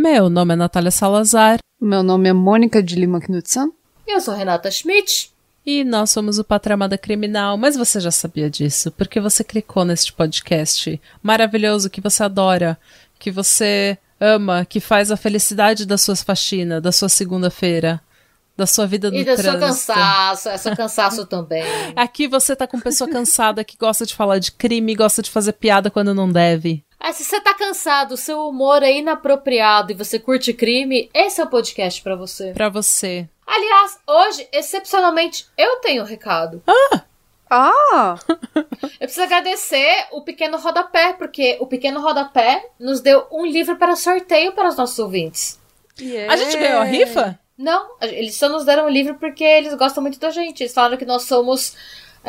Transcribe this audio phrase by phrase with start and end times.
[0.00, 1.58] Meu nome é Natália Salazar.
[1.80, 3.72] Meu nome é Mônica de Lima Knudsen.
[4.06, 5.32] Eu sou Renata Schmidt.
[5.66, 10.12] E nós somos o Patramada Criminal, mas você já sabia disso, porque você clicou neste
[10.12, 12.78] podcast maravilhoso que você adora,
[13.18, 18.00] que você ama, que faz a felicidade da sua faxina, da sua segunda-feira,
[18.56, 19.58] da sua vida no E da trânsito.
[19.58, 21.64] sua cansaço, essa cansaço também.
[21.96, 25.54] Aqui você tá com pessoa cansada que gosta de falar de crime, gosta de fazer
[25.54, 26.84] piada quando não deve.
[27.00, 31.44] Ah, se você tá cansado, seu humor é inapropriado e você curte crime, esse é
[31.44, 32.52] o podcast pra você.
[32.52, 33.28] Pra você.
[33.46, 36.62] Aliás, hoje, excepcionalmente, eu tenho um recado.
[37.50, 38.18] Ah!
[38.54, 43.96] Eu preciso agradecer o Pequeno Rodapé, porque o Pequeno Rodapé nos deu um livro para
[43.96, 45.58] sorteio para os nossos ouvintes.
[46.28, 47.38] A gente ganhou a rifa?
[47.56, 50.62] Não, eles só nos deram um livro porque eles gostam muito da gente.
[50.62, 51.74] Eles falaram que nós somos.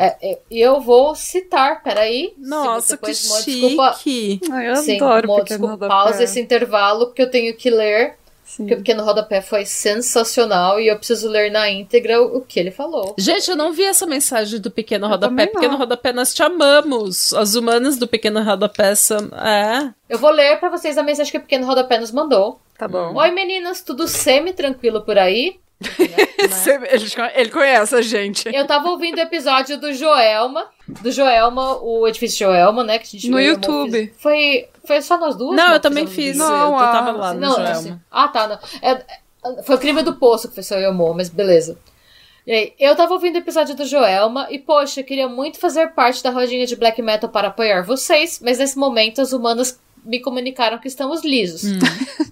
[0.06, 2.32] É, é, E eu vou citar, peraí.
[2.38, 3.60] Nossa, que uma chique.
[3.60, 3.98] Desculpa,
[4.52, 5.88] Ai, eu sim, adoro uma Pequeno desculpa, Rodapé.
[5.88, 8.18] pausa esse intervalo, porque eu tenho que ler.
[8.44, 8.64] Sim.
[8.64, 12.72] Porque o Pequeno Rodapé foi sensacional e eu preciso ler na íntegra o que ele
[12.72, 13.14] falou.
[13.16, 15.46] Gente, eu não vi essa mensagem do Pequeno Rodapé.
[15.46, 17.32] Pequeno Rodapé, nós te amamos.
[17.32, 19.28] As humanas do Pequeno Rodapé são.
[19.38, 19.94] É.
[20.08, 22.60] Eu vou ler pra vocês a mensagem que o Pequeno Rodapé nos mandou.
[22.76, 23.14] Tá bom.
[23.14, 25.60] Oi meninas, tudo semi-tranquilo por aí?
[26.48, 28.48] Você- ele, ele conhece a gente.
[28.54, 32.98] Eu tava ouvindo o episódio do Joelma, do Joelma, o edifício Joelma, né?
[32.98, 34.12] Que a gente No YouTube.
[34.18, 35.56] Foi, foi só nós duas?
[35.56, 36.36] Não, eu também fiz.
[36.36, 37.70] Não, eu tava lá no Não, Joelma.
[37.70, 38.48] assim, ah, tá.
[38.48, 38.58] Não.
[38.88, 39.04] É-
[39.64, 41.78] foi o crime do poço que eu, amor, mas beleza.
[42.46, 45.88] E aí, eu tava ouvindo o episódio do Joelma e, poxa, eu queria muito fazer
[45.94, 50.20] parte da rodinha de black metal para apoiar vocês, mas nesse momento as humanas me
[50.20, 51.64] comunicaram que estamos lisos.
[51.64, 51.78] Hum.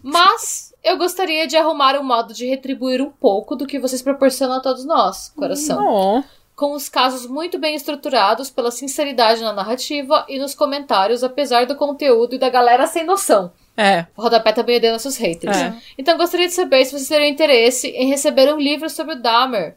[0.02, 4.56] Mas eu gostaria de arrumar um modo de retribuir um pouco do que vocês proporcionam
[4.56, 6.22] a todos nós, coração Oh.
[6.56, 11.76] com os casos muito bem estruturados pela sinceridade na narrativa e nos comentários, apesar do
[11.76, 13.52] conteúdo e da galera sem noção.
[13.76, 14.06] É.
[14.16, 15.56] O rodapé também é deu nossos haters.
[15.56, 15.72] É.
[15.96, 19.76] Então gostaria de saber se vocês teriam interesse em receber um livro sobre o Dahmer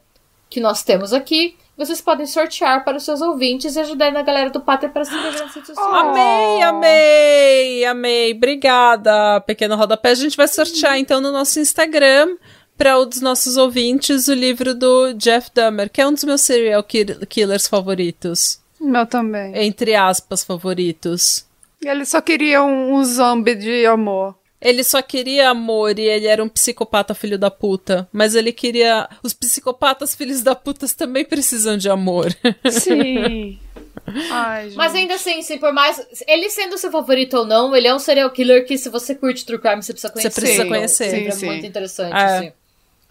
[0.50, 1.56] que nós temos aqui.
[1.78, 5.14] Vocês podem sortear para os seus ouvintes e ajudar na galera do Pátria para se
[5.16, 5.96] inscrever nas redes sociais.
[5.96, 8.34] Amei, amei, amei.
[8.34, 10.10] Obrigada, Pequeno Rodapé.
[10.12, 12.36] A gente vai sortear então no nosso Instagram
[12.78, 16.42] para um dos nossos ouvintes o livro do Jeff Dahmer, que é um dos meus
[16.42, 18.60] serial kill- killers favoritos.
[18.80, 19.52] Meu também.
[19.56, 21.46] Entre aspas, favoritos.
[21.84, 24.36] Ele só queria um, um zombie de amor.
[24.62, 28.08] Ele só queria amor e ele era um psicopata filho da puta.
[28.14, 29.10] Mas ele queria.
[29.24, 32.28] Os psicopatas filhos da putas também precisam de amor.
[32.70, 33.60] Sim.
[34.32, 34.78] Ai, gente.
[34.78, 36.06] Mas ainda assim, sim, por mais.
[36.28, 39.46] Ele sendo seu favorito ou não, ele é um serial killer que, se você curte
[39.46, 40.42] True Crime, você precisa Você conhecer.
[40.42, 41.04] precisa Sim, conhecer.
[41.06, 41.46] sim, Sempre é sim.
[41.46, 42.38] muito interessante, É.
[42.38, 42.52] assim.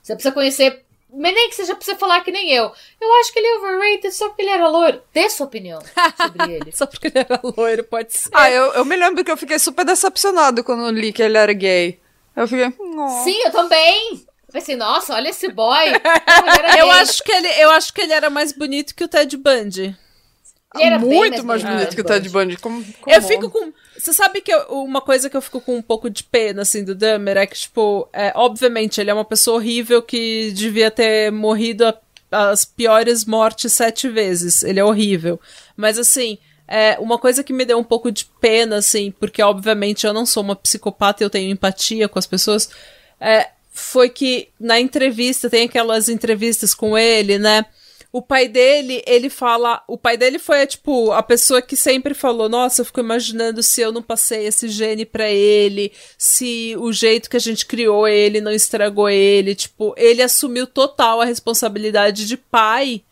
[0.02, 0.84] Você precisa conhecer.
[1.12, 2.70] Mas nem que seja pra você falar que nem eu.
[3.00, 5.02] Eu acho que ele é overrated só porque ele era loiro.
[5.12, 5.80] Dê sua opinião
[6.16, 6.72] sobre ele.
[6.72, 8.30] Só porque ele era loiro, pode ser.
[8.32, 11.36] Ah, eu, eu me lembro que eu fiquei super decepcionado quando eu li que ele
[11.38, 11.98] era gay.
[12.36, 12.72] Eu fiquei.
[12.78, 14.12] "Oh." Sim, eu também.
[14.48, 15.86] Eu pensei, nossa, olha esse boy.
[16.76, 19.96] Eu acho, que ele, eu acho que ele era mais bonito que o Ted Bundy.
[20.74, 22.56] Ele era muito mais bonito bonito que o Ted Bundy.
[22.56, 23.28] Como, Eu como?
[23.28, 23.72] fico com.
[24.00, 26.82] Você sabe que eu- uma coisa que eu fico com um pouco de pena, assim,
[26.82, 31.30] do Dahmer é que, tipo, é, obviamente, ele é uma pessoa horrível que devia ter
[31.30, 31.98] morrido a-
[32.50, 34.62] as piores mortes sete vezes.
[34.62, 35.38] Ele é horrível.
[35.76, 40.06] Mas, assim, é, uma coisa que me deu um pouco de pena, assim, porque, obviamente,
[40.06, 42.70] eu não sou uma psicopata e eu tenho empatia com as pessoas,
[43.20, 47.66] é, foi que na entrevista, tem aquelas entrevistas com ele, né?
[48.12, 49.82] O pai dele, ele fala.
[49.86, 53.80] O pai dele foi, tipo, a pessoa que sempre falou: Nossa, eu fico imaginando se
[53.80, 58.40] eu não passei esse gene pra ele, se o jeito que a gente criou ele
[58.40, 59.54] não estragou ele.
[59.54, 63.02] Tipo, ele assumiu total a responsabilidade de pai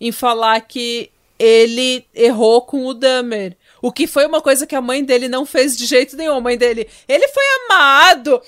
[0.00, 3.56] em falar que ele errou com o Dahmer.
[3.80, 6.34] O que foi uma coisa que a mãe dele não fez de jeito nenhum.
[6.34, 8.42] A mãe dele, ele foi amado.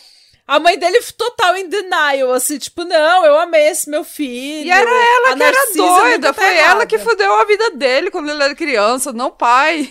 [0.47, 4.67] A mãe dele total em denial, assim, tipo, não, eu amei esse meu filho.
[4.67, 6.09] E era ela A que era Narcisa doida.
[6.29, 7.11] nunca tá Foi ela que errada.
[7.11, 9.91] fudeu a vida dele quando ele era criança, não pai.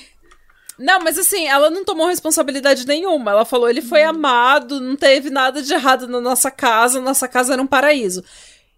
[0.78, 3.32] Não, mas assim, ela não tomou responsabilidade nenhuma.
[3.32, 3.88] Ela falou, ele Hum.
[3.88, 8.24] foi amado, não teve nada de errado na nossa casa, nossa casa era um paraíso.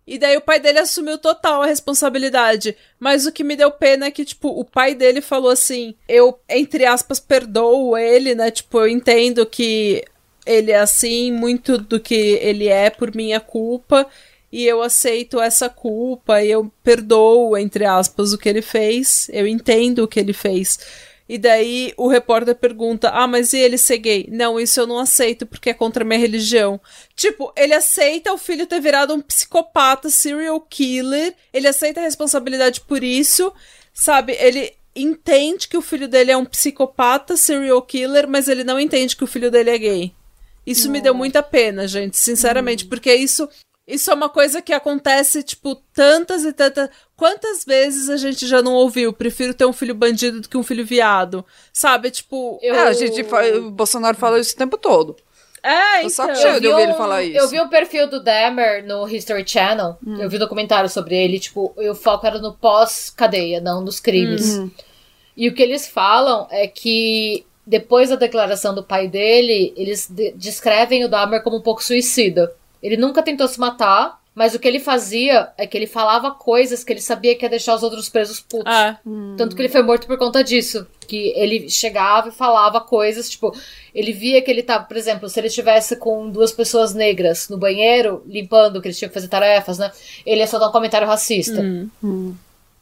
[0.08, 2.78] E daí o pai dele assumiu total a responsabilidade.
[3.00, 6.40] Mas o que me deu pena é que, tipo, o pai dele falou assim: eu,
[6.48, 8.52] entre aspas, perdoo ele, né?
[8.52, 10.06] Tipo, eu entendo que
[10.46, 14.08] ele é assim, muito do que ele é por minha culpa.
[14.52, 19.28] E eu aceito essa culpa, e eu perdoo, entre aspas, o que ele fez.
[19.34, 20.80] Eu entendo o que ele fez.
[21.28, 24.28] E daí o repórter pergunta: Ah, mas e ele ser gay?
[24.32, 26.80] Não, isso eu não aceito porque é contra a minha religião.
[27.16, 32.82] Tipo, ele aceita o filho ter virado um psicopata, serial killer, ele aceita a responsabilidade
[32.82, 33.52] por isso,
[33.94, 34.34] sabe?
[34.40, 39.16] Ele entende que o filho dele é um psicopata, serial killer, mas ele não entende
[39.16, 40.14] que o filho dele é gay.
[40.66, 43.48] Isso me deu muita pena, gente, sinceramente, porque isso
[43.88, 46.90] isso é uma coisa que acontece, tipo, tantas e tantas.
[47.16, 49.14] Quantas vezes a gente já não ouviu?
[49.14, 51.46] Prefiro ter um filho bandido do que um filho viado.
[51.72, 52.10] Sabe?
[52.10, 52.60] Tipo.
[52.64, 52.74] Eu...
[52.74, 53.22] É, a gente.
[53.22, 55.16] O Bolsonaro fala isso o tempo todo.
[55.62, 56.36] É, Tô então.
[56.36, 57.38] cheio de vi ouvir um- ele falar isso.
[57.38, 59.98] Eu vi o perfil do Dahmer no History Channel.
[60.20, 61.40] Eu vi um documentário sobre ele.
[61.40, 64.60] Tipo, o foco era no pós-cadeia, não nos crimes.
[65.38, 70.32] E o que eles falam é que depois da declaração do pai dele, eles de-
[70.34, 72.52] descrevem o Dahmer como um pouco suicida.
[72.82, 76.84] Ele nunca tentou se matar, mas o que ele fazia é que ele falava coisas
[76.84, 78.68] que ele sabia que ia deixar os outros presos putos.
[78.68, 80.86] Ah, Tanto que ele foi morto por conta disso.
[81.08, 83.56] Que ele chegava e falava coisas, tipo,
[83.94, 87.58] ele via que ele tava, por exemplo, se ele estivesse com duas pessoas negras no
[87.58, 89.92] banheiro, limpando, que eles tinham que fazer tarefas, né?
[90.26, 91.62] Ele ia só dar um comentário racista.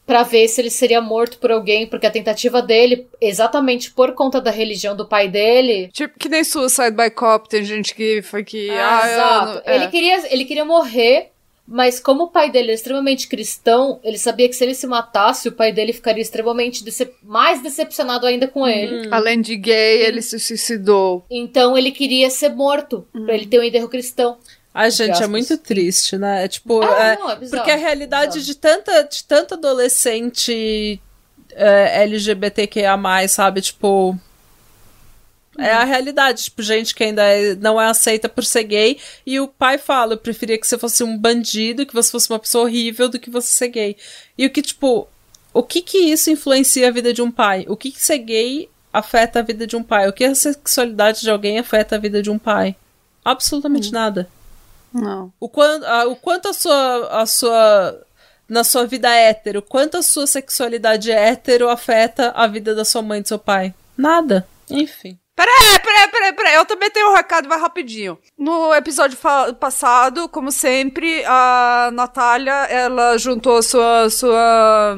[0.06, 4.42] Pra ver se ele seria morto por alguém, porque a tentativa dele, exatamente por conta
[4.42, 5.90] da religião do pai dele.
[5.94, 8.70] Tipo, que nem Suicide by Cop, tem gente que foi que.
[8.70, 9.46] Ah, ah, exato.
[9.46, 9.76] não- é.
[9.78, 11.30] Ele, queria, ele queria morrer,
[11.66, 15.48] mas como o pai dele é extremamente cristão, ele sabia que se ele se matasse,
[15.48, 19.08] o pai dele ficaria extremamente decep- mais decepcionado ainda com ele.
[19.10, 21.24] Além de gay, ele se suicidou.
[21.32, 24.38] Então ele queria ser morto, pra ele ter um enterro cristão.
[24.74, 26.46] Ai, gente, é muito triste, né?
[26.46, 26.82] É tipo.
[26.82, 28.46] Ah, é- não, é bizarro, porque a realidade bizarro.
[28.46, 31.00] de tanta, de tanto adolescente
[31.52, 32.98] é, LGBTQIA,
[33.30, 33.62] sabe?
[33.62, 34.18] Tipo.
[35.56, 38.98] É a realidade, tipo, gente que ainda é- não é aceita por ser gay.
[39.24, 42.40] E o pai fala: eu preferia que você fosse um bandido, que você fosse uma
[42.40, 43.96] pessoa horrível, do que você ser gay.
[44.36, 45.08] E o que, tipo,
[45.54, 47.66] o que que isso influencia a vida de um pai?
[47.68, 50.10] O que que ser gay afeta a vida de um pai?
[50.10, 52.76] O que a sexualidade de alguém afeta a vida de um pai?
[53.24, 54.28] Absolutamente nada.
[54.94, 55.34] Não.
[55.40, 58.02] O quanto, a, o quanto a sua, a sua.
[58.48, 63.20] Na sua vida hétero, quanto a sua sexualidade hétero afeta a vida da sua mãe
[63.20, 63.74] e do seu pai?
[63.98, 64.46] Nada.
[64.70, 65.18] Enfim.
[65.36, 66.56] Peraí, peraí, peraí, peraí.
[66.56, 68.18] Eu também tenho um recado, vai rapidinho.
[68.38, 69.18] No episódio
[69.60, 74.96] passado, como sempre, a Natália, ela juntou sua, sua,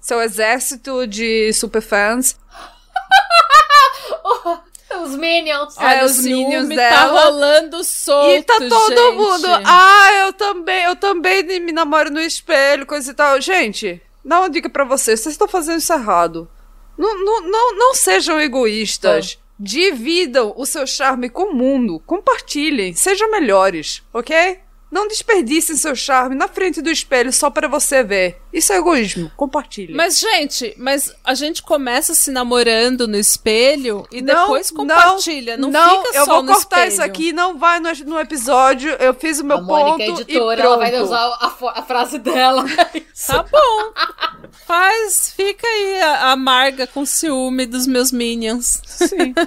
[0.00, 2.36] seu exército de superfans.
[5.02, 5.74] Os Minions.
[5.76, 6.96] Olha, os o minions ciúme dela.
[6.96, 9.16] tá rolando solto, e tá todo gente.
[9.16, 13.40] mundo, ah, eu também, eu também me namoro no espelho, coisa e tal.
[13.40, 16.48] Gente, dá uma dica pra vocês, vocês estão fazendo isso errado.
[16.96, 19.38] Não, não, não, não sejam egoístas.
[19.58, 22.00] Dividam o seu charme com o mundo.
[22.06, 22.94] Compartilhem.
[22.94, 24.60] Sejam melhores, ok?
[24.90, 28.40] Não desperdicem seu charme na frente do espelho só para você ver.
[28.56, 29.30] Isso é egoísmo.
[29.36, 29.94] Compartilhem.
[29.94, 35.58] Mas, gente, mas a gente começa se namorando no espelho e Não, depois compartilha.
[35.58, 36.92] Não, fica eu só vou no cortar espelho.
[36.92, 38.92] isso aqui, não vai no, no episódio.
[38.92, 40.72] Eu fiz o meu a Mônica, ponto a e editora, pronto.
[40.74, 42.64] ela vai usar a, a frase dela.
[43.26, 43.92] Tá bom.
[44.66, 48.82] Faz, fica aí a- amarga com ciúme dos meus minions.
[48.84, 49.32] Sim.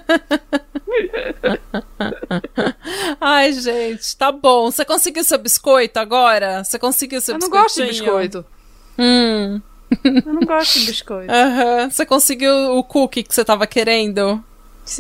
[3.22, 4.72] Ai, gente, tá bom.
[4.72, 6.64] Você conseguiu seu biscoito agora?
[6.64, 8.44] Você conseguiu seu Eu não gosto de biscoito.
[9.00, 9.62] Hum.
[10.04, 11.32] Eu não gosto de biscoito.
[11.32, 11.90] Aham.
[11.90, 14.44] Você conseguiu o cookie que você tava querendo?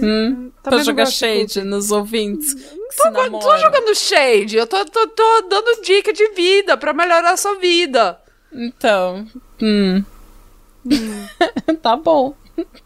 [0.01, 2.53] Hum, pra jogar shade nos ouvintes.
[2.95, 4.57] Tô, tô jogando shade.
[4.57, 8.19] Eu tô, tô, tô dando dica de vida pra melhorar a sua vida.
[8.51, 9.27] Então.
[9.61, 10.03] Hum.
[11.81, 12.35] tá bom.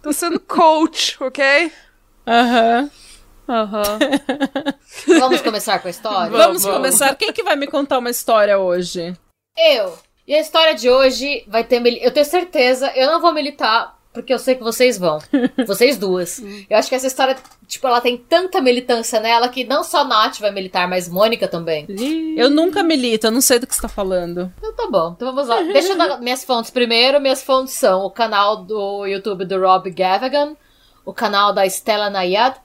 [0.01, 1.71] Tô sendo coach, ok?
[2.25, 2.89] Aham.
[3.50, 4.00] Aham.
[5.19, 6.31] Vamos começar com a história?
[6.31, 6.77] Vamos vamos.
[6.77, 7.16] começar.
[7.16, 9.14] Quem que vai me contar uma história hoje?
[9.57, 9.97] Eu.
[10.27, 11.80] E a história de hoje vai ter.
[11.80, 15.19] mili- Eu tenho certeza, eu não vou militar, porque eu sei que vocês vão.
[15.68, 16.39] Vocês duas.
[16.69, 17.35] Eu acho que essa história,
[17.68, 21.85] tipo, ela tem tanta militância nela que não só Nath vai militar, mas Mônica também.
[22.37, 24.53] Eu nunca milito, eu não sei do que você tá falando.
[24.59, 25.13] Então tá bom.
[25.15, 25.61] Então vamos lá.
[25.63, 27.19] Deixa eu dar minhas fontes primeiro.
[27.19, 30.56] Minhas fontes são o canal do YouTube do Rob Gavagan,
[31.03, 32.56] o canal da Stella Nayad,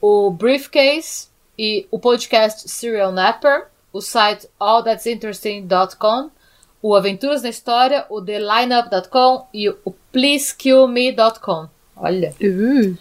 [0.00, 1.28] o Briefcase
[1.58, 6.30] e o podcast Serial Napper, o site allthat'sinteresting.com,
[6.82, 11.68] o Aventuras na História, o TheLineup.com e o PleaseKillMe.com.
[11.96, 12.34] Olha.
[12.40, 12.96] Uh.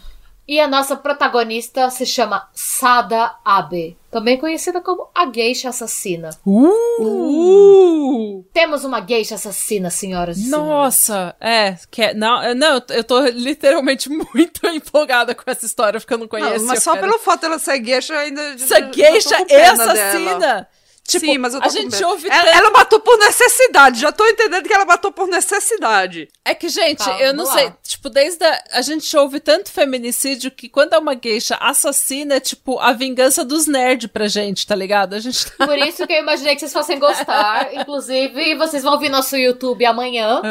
[0.48, 6.30] E a nossa protagonista se chama Sada Abe, também conhecida como a Geisha Assassina.
[6.46, 8.44] Uh.
[8.54, 10.68] Temos uma geisha assassina, senhoras e senhores.
[10.68, 16.00] Nossa, é, que, é- não, eu- não, eu tô literalmente muito empolgada com essa história,
[16.00, 16.60] porque eu não conheço.
[16.60, 18.42] Não, mas só quero- pelo fato dela ser gueixa ainda.
[18.42, 20.40] Essa geisha e pena assassina!
[20.40, 20.68] dela.
[21.12, 24.00] Tipo, Sim, mas eu tô a gente ouve ela, tanto- ela matou por necessidade.
[24.00, 26.30] Já tô entendendo que ela matou por necessidade.
[26.46, 27.70] É que, gente, Calma, eu não vamos sei.
[27.70, 27.78] lá.
[27.84, 32.40] Tipo, desde a, a gente ouve tanto feminicídio que quando é uma geisha assassina, é
[32.40, 35.14] tipo a vingança dos nerds pra gente, tá ligado?
[35.14, 35.68] A gente tá.
[35.68, 37.74] Por isso que eu imaginei que vocês fossem gostar.
[37.76, 40.42] Inclusive, vocês vão vir nosso YouTube amanhã.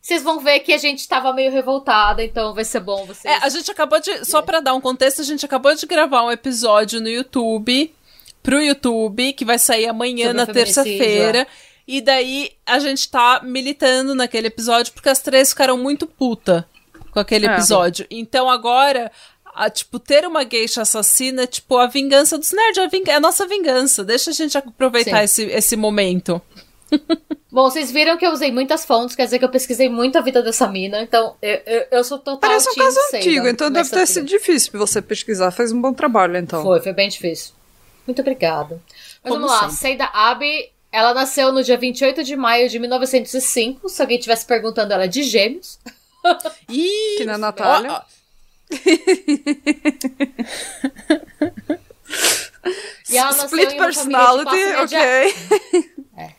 [0.00, 3.24] Vocês vão ver que a gente tava meio revoltada, então vai ser bom vocês.
[3.34, 4.24] É, a gente acabou de.
[4.24, 7.92] Só pra dar um contexto, a gente acabou de gravar um episódio no YouTube,
[8.44, 11.46] pro YouTube, que vai sair amanhã, Sobre na terça-feira.
[11.88, 16.64] E daí a gente tá militando naquele episódio porque as três ficaram muito puta
[17.10, 17.52] com aquele É.
[17.52, 18.06] episódio.
[18.08, 19.10] Então agora.
[19.56, 23.04] A, tipo, ter uma geisha assassina é tipo a vingança dos nerds, é a, ving-
[23.08, 24.02] é a nossa vingança.
[24.02, 25.44] Deixa a gente aproveitar Sim.
[25.44, 26.42] esse, esse momento.
[27.52, 30.20] Bom, vocês viram que eu usei muitas fontes, quer dizer que eu pesquisei muito a
[30.22, 33.88] vida dessa mina, então eu, eu, eu sou total Parece um caso antigo, então deve
[33.90, 35.52] ter sido difícil pra você pesquisar.
[35.52, 36.60] Fez um bom trabalho, então.
[36.60, 37.52] Foi, foi bem difícil.
[38.06, 38.80] Muito obrigada.
[39.22, 39.76] Mas Como vamos lá, sempre.
[39.76, 43.88] Seida Abe, ela nasceu no dia 28 de maio de 1905.
[43.88, 45.78] Se alguém estivesse perguntando, ela é de gêmeos.
[46.68, 47.92] Ih, Que na Natália.
[47.92, 48.02] ó, ó,
[53.10, 55.34] E ela Split de personality, ok.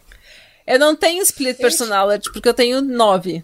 [0.66, 3.44] eu não tenho split personality porque eu tenho nove.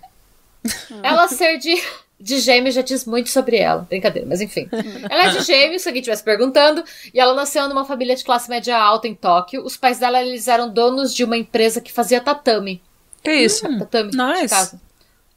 [1.04, 1.74] Ela ser de,
[2.22, 3.86] de gêmeos já diz muito sobre ela.
[3.90, 4.70] Brincadeira, mas enfim.
[5.10, 6.84] Ela é de gêmeos, se alguém estivesse perguntando.
[7.14, 9.64] E ela nasceu numa família de classe média alta em Tóquio.
[9.66, 12.82] Os pais dela, eles eram donos de uma empresa que fazia tatame.
[13.24, 13.62] Que isso?
[13.80, 14.50] Tatame de Nice.
[14.50, 14.82] casa.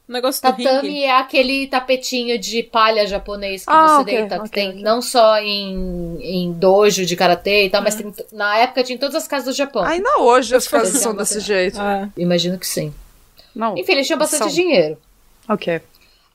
[0.07, 4.41] O negócio Tatame é aquele tapetinho de palha japonês que Ah, você ok, deita, que
[4.41, 4.83] ok, tem ok.
[4.83, 8.99] não só em, em dojo de karatê e tal, mas tem, na época tinha em
[8.99, 9.83] todas as casas do Japão.
[9.83, 11.79] Ainda hoje as fazer são desse jeito.
[11.81, 12.93] Ah, Imagino que sim.
[13.55, 13.75] Não.
[13.75, 14.47] Enfim, eles tinham bastante São.
[14.49, 14.95] dinheiro.
[15.49, 15.81] Ok.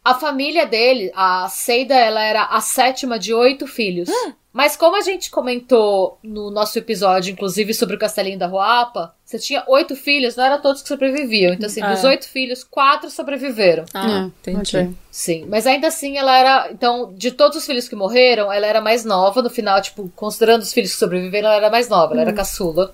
[0.04, 4.08] A família dele, a Seida, ela era a sétima de oito filhos.
[4.52, 9.38] Mas como a gente comentou no nosso episódio, inclusive, sobre o Castelinho da Ruapa, você
[9.38, 11.52] tinha oito filhos, não era todos que sobreviviam.
[11.52, 11.88] Então, assim, É.
[11.88, 13.84] dos oito filhos, quatro sobreviveram.
[13.94, 14.76] ah, Hum, entendi.
[14.78, 14.90] ok.
[15.08, 16.68] Sim, mas ainda assim ela era.
[16.72, 19.40] Então, de todos os filhos que morreram, ela era mais nova.
[19.40, 22.92] No final, tipo, considerando os filhos que sobreviveram, ela era mais nova, ela era caçula.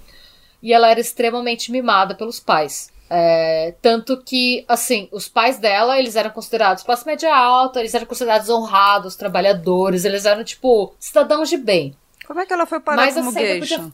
[0.62, 2.90] E ela era extremamente mimada pelos pais.
[3.08, 8.06] É, tanto que, assim, os pais dela, eles eram considerados classe média alta, eles eram
[8.06, 11.96] considerados honrados, trabalhadores, eles eram, tipo, cidadãos de bem.
[12.26, 13.76] Como é que ela foi parar Mas como geisha?
[13.78, 13.92] podia-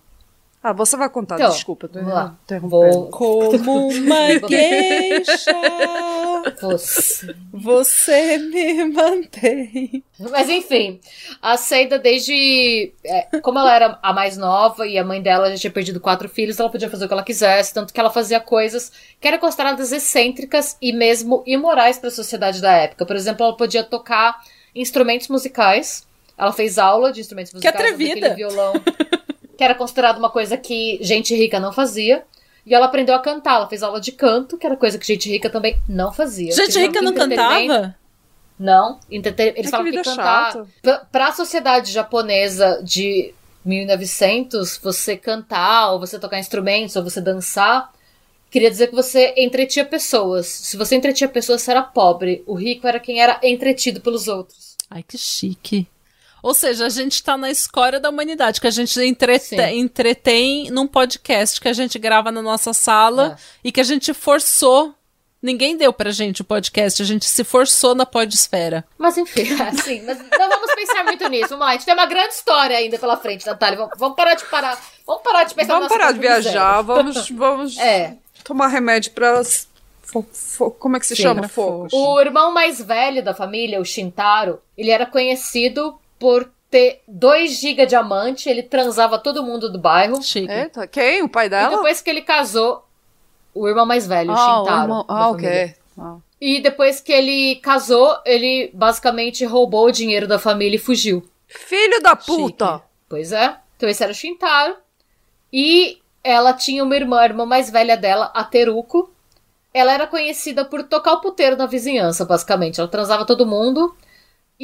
[0.64, 1.88] Ah, você vai contar, Então, desculpa.
[1.88, 2.37] Tô vamos lá.
[2.45, 2.71] interrompendo.
[2.71, 3.11] Vou.
[3.11, 5.52] Como uma geisha,
[6.61, 7.35] Você.
[7.53, 10.05] você me mantém.
[10.19, 11.01] Mas enfim,
[11.41, 12.93] a Seida, desde.
[13.05, 16.29] é, como ela era a mais nova e a mãe dela já tinha perdido quatro
[16.29, 19.39] filhos, ela podia fazer o que ela quisesse, tanto que ela fazia coisas que eram
[19.39, 23.07] consideradas excêntricas e mesmo imorais para a sociedade da época.
[23.07, 24.41] Por exemplo, ela podia tocar
[24.75, 26.07] instrumentos musicais.
[26.37, 27.77] Ela fez aula de instrumentos musicais.
[27.77, 28.35] fez atrevida.
[28.35, 28.73] violão,
[29.57, 32.25] que era considerado uma coisa que gente rica não fazia.
[32.64, 35.28] E ela aprendeu a cantar, ela fez aula de canto, que era coisa que gente
[35.28, 36.52] rica também não fazia.
[36.52, 37.97] Gente rica não cantava?
[38.59, 39.49] não, entreten...
[39.49, 40.66] eles que falam que vida cantar.
[40.81, 47.92] Pra, pra sociedade japonesa de 1900, você cantar, ou você tocar instrumentos, ou você dançar,
[48.50, 50.47] queria dizer que você entretinha pessoas.
[50.47, 52.45] Se você entretinha pessoas, você era pobre.
[52.47, 54.76] O rico era quem era entretido pelos outros.
[54.88, 55.88] Ai, que chique.
[56.43, 59.79] Ou seja, a gente tá na escória da humanidade, que a gente entrete- Sim.
[59.79, 63.69] entretém num podcast que a gente grava na nossa sala É.
[63.69, 64.95] e que a gente forçou.
[65.41, 68.85] Ninguém deu pra gente o podcast, a gente se forçou na podesfera.
[68.97, 71.49] Mas enfim, assim, mas não vamos pensar muito nisso.
[71.51, 73.77] Vamos lá, a gente tem uma grande história ainda pela frente, Natália.
[73.79, 74.81] Vamos, vamos parar de parar.
[75.07, 76.85] Vamos parar de pensar Vamos parar de viajar, zero.
[76.85, 78.17] vamos, vamos É.
[78.45, 79.11] tomar remédio
[80.33, 81.23] fo- como é que se Sim.
[81.23, 81.49] chama?
[81.49, 81.89] Fogo.
[81.93, 87.85] O irmão mais velho da família, o Shintaro, ele era conhecido por ter 2 GB
[87.85, 90.23] diamante, ele transava todo mundo do bairro.
[90.23, 90.49] Chique.
[90.49, 91.21] Eita, quem?
[91.25, 91.71] O pai E dela?
[91.76, 92.87] depois que ele casou,
[93.52, 94.83] o irmão mais velho, o ah, o Shintaro.
[94.83, 95.50] irmão- da ah, família.
[95.50, 95.75] ok.
[95.99, 96.17] Ah.
[96.41, 101.29] E depois que ele casou, ele basicamente roubou o dinheiro da família e fugiu.
[101.49, 102.81] Filho da puta!
[103.09, 103.57] Pois é.
[103.76, 104.76] Então esse era o Shintaro.
[105.52, 109.12] E ela tinha uma irmã, a irmã mais velha dela, a Teruko.
[109.75, 112.79] Ela era conhecida por tocar o puteiro na vizinhança, basicamente.
[112.79, 113.93] Ela transava todo mundo.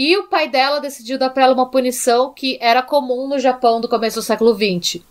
[0.00, 3.80] E o pai dela decidiu dar pra ela uma punição que era comum no Japão
[3.80, 5.02] do começo do século XX.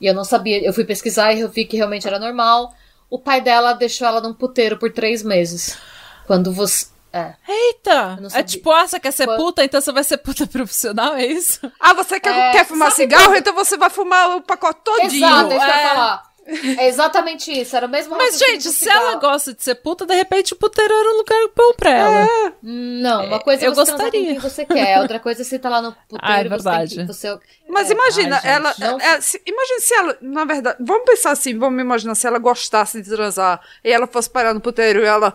[0.00, 2.72] E eu não sabia, eu fui pesquisar e eu vi que realmente era normal.
[3.10, 5.76] O pai dela deixou ela num puteiro por três meses.
[6.28, 6.86] Quando você.
[7.12, 7.34] É.
[7.48, 8.20] Eita!
[8.32, 11.26] É tipo, ah, você quer ser Quando- puta, então você vai ser puta profissional, é
[11.26, 11.58] isso?
[11.80, 13.24] Ah, você quer, É, quer fumar cigarro?
[13.24, 15.26] quando- Então você vai fumar o pacote todinho.
[15.26, 15.88] Exato, é isso que eu ia é.
[15.88, 16.29] falar.
[16.78, 20.14] É exatamente isso, era o mesmo Mas, gente, se ela gosta de ser puta, de
[20.14, 22.28] repente o puteiro era um lugar bom pra ela.
[22.62, 24.10] Não, uma coisa é Eu você gostaria.
[24.20, 26.48] com quem você quer, outra coisa é você tá lá no puteiro Ah, é e
[26.48, 26.96] você verdade.
[26.96, 27.04] que...
[27.06, 27.38] Você...
[27.68, 27.94] Mas É.
[27.94, 28.74] imagina, Ai, gente, ela.
[28.78, 30.78] não- é, se- imagina se ela, na verdade.
[30.80, 34.60] Vamos pensar assim, vamos imaginar se ela gostasse de transar e ela fosse parar no
[34.60, 35.34] puteiro e ela.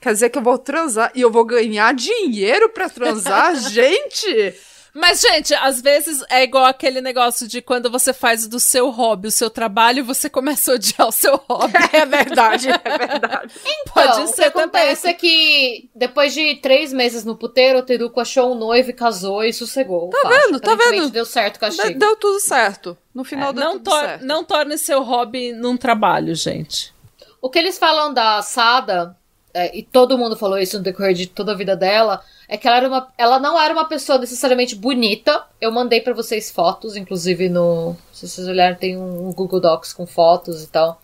[0.00, 3.56] Quer dizer que eu vou transar e eu vou ganhar dinheiro pra transar?
[3.68, 4.54] Gente!
[4.98, 9.28] Mas, gente, às vezes é igual aquele negócio de quando você faz do seu hobby
[9.28, 11.74] o seu trabalho, você começa a odiar o seu hobby.
[11.92, 13.54] É verdade, é verdade.
[13.92, 14.64] Pode Então, o que ser também.
[14.64, 18.92] acontece é que depois de três meses no puteiro, o Teruco achou um noivo e
[18.94, 20.08] casou e sossegou.
[20.10, 20.60] Tá vendo?
[20.60, 21.10] Tá vendo?
[21.10, 21.88] Deu certo o castigo.
[21.88, 22.96] De- Deu tudo certo.
[23.14, 24.24] No final deu Não, tudo tor certo.
[24.24, 26.94] não torne seu hobby num trabalho, gente.
[27.40, 29.16] O que eles falam da Sada,
[29.56, 32.68] é, e todo mundo falou isso no decorrer de toda a vida dela, é que
[32.68, 35.46] ela, era uma, ela não era uma pessoa necessariamente bonita.
[35.58, 37.96] Eu mandei pra vocês fotos, inclusive no.
[38.12, 41.00] Se vocês olharem, tem um, um Google Docs com fotos e tal.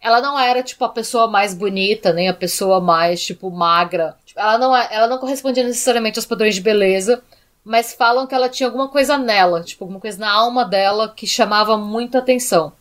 [0.00, 4.14] Ela não era, tipo, a pessoa mais bonita, nem a pessoa mais, tipo, magra.
[4.24, 7.20] Tipo, ela, não é, ela não correspondia necessariamente aos padrões de beleza,
[7.64, 11.26] mas falam que ela tinha alguma coisa nela, tipo, alguma coisa na alma dela que
[11.26, 12.72] chamava muita atenção.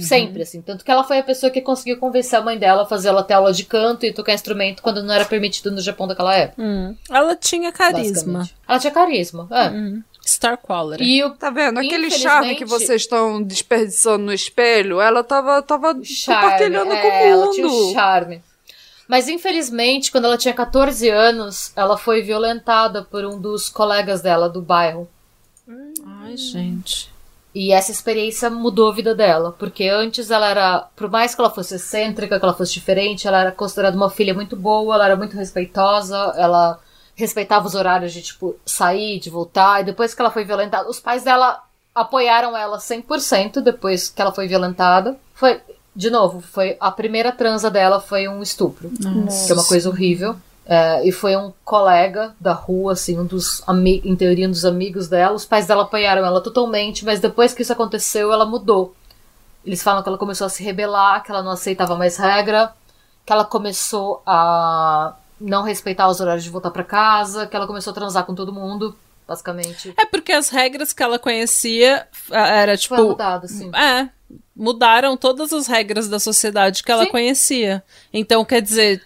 [0.00, 0.62] Sempre, assim.
[0.62, 3.22] Tanto que ela foi a pessoa que conseguiu convencer a mãe dela a fazer ela
[3.22, 6.62] ter aula de canto e tocar instrumento quando não era permitido no Japão daquela época.
[6.62, 6.94] Hum.
[7.10, 8.48] Ela tinha carisma.
[8.68, 9.48] Ela tinha carisma.
[9.50, 9.70] É.
[9.70, 10.02] Hum.
[10.24, 11.02] Star quality.
[11.02, 11.78] E o Tá vendo?
[11.78, 17.08] Aquele charme que vocês estão desperdiçando no espelho, ela tava, tava charme, compartilhando é, com
[17.08, 17.88] o ela tinha mundo.
[17.88, 18.42] um charme.
[19.08, 24.50] Mas infelizmente, quando ela tinha 14 anos, ela foi violentada por um dos colegas dela
[24.50, 25.08] do bairro.
[26.04, 27.10] Ai, gente.
[27.54, 31.50] E essa experiência mudou a vida dela, porque antes ela era, por mais que ela
[31.50, 35.16] fosse excêntrica, que ela fosse diferente, ela era considerada uma filha muito boa, ela era
[35.16, 36.78] muito respeitosa, ela
[37.14, 41.00] respeitava os horários de, tipo, sair, de voltar, e depois que ela foi violentada, os
[41.00, 41.62] pais dela
[41.94, 45.18] apoiaram ela 100% depois que ela foi violentada.
[45.34, 45.60] Foi,
[45.96, 50.36] de novo, foi a primeira transa dela foi um estupro, que é uma coisa horrível.
[50.70, 54.66] É, e foi um colega da rua, assim, um dos amigos, em teoria, um dos
[54.66, 55.34] amigos dela.
[55.34, 58.94] Os pais dela apoiaram ela totalmente, mas depois que isso aconteceu, ela mudou.
[59.64, 62.72] Eles falam que ela começou a se rebelar, que ela não aceitava mais regra,
[63.24, 67.90] que ela começou a não respeitar os horários de voltar pra casa, que ela começou
[67.92, 68.94] a transar com todo mundo,
[69.26, 69.94] basicamente.
[69.98, 72.94] É porque as regras que ela conhecia ah, era tipo.
[72.94, 73.70] Foi mudado, assim.
[73.74, 74.10] É.
[74.54, 77.10] Mudaram todas as regras da sociedade que ela Sim.
[77.10, 77.82] conhecia.
[78.12, 79.02] Então, quer dizer.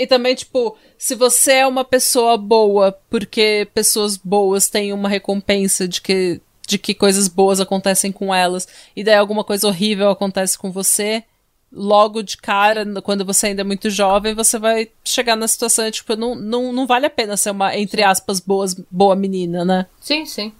[0.00, 5.86] E também, tipo, se você é uma pessoa boa, porque pessoas boas têm uma recompensa
[5.86, 8.66] de que, de que coisas boas acontecem com elas,
[8.96, 11.22] e daí alguma coisa horrível acontece com você,
[11.70, 15.90] logo de cara, quando você ainda é muito jovem, você vai chegar na situação, de,
[15.90, 19.84] tipo, não, não, não vale a pena ser uma, entre aspas, boas, boa menina, né?
[20.00, 20.50] Sim, sim.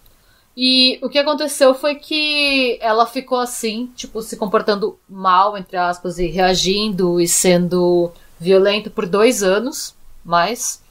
[0.55, 6.19] E o que aconteceu foi que ela ficou assim, tipo, se comportando mal, entre aspas,
[6.19, 10.83] e reagindo e sendo violenta por dois anos, mais.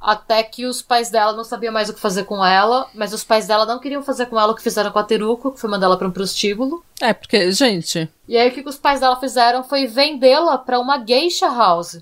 [0.00, 3.24] Até que os pais dela não sabiam mais o que fazer com ela, mas os
[3.24, 5.70] pais dela não queriam fazer com ela o que fizeram com a Teruko, que foi
[5.70, 6.84] mandar ela pra um prostíbulo.
[7.00, 11.02] É, porque, gente, E aí o que os pais dela fizeram foi vendê-la pra uma
[11.04, 12.00] geisha house.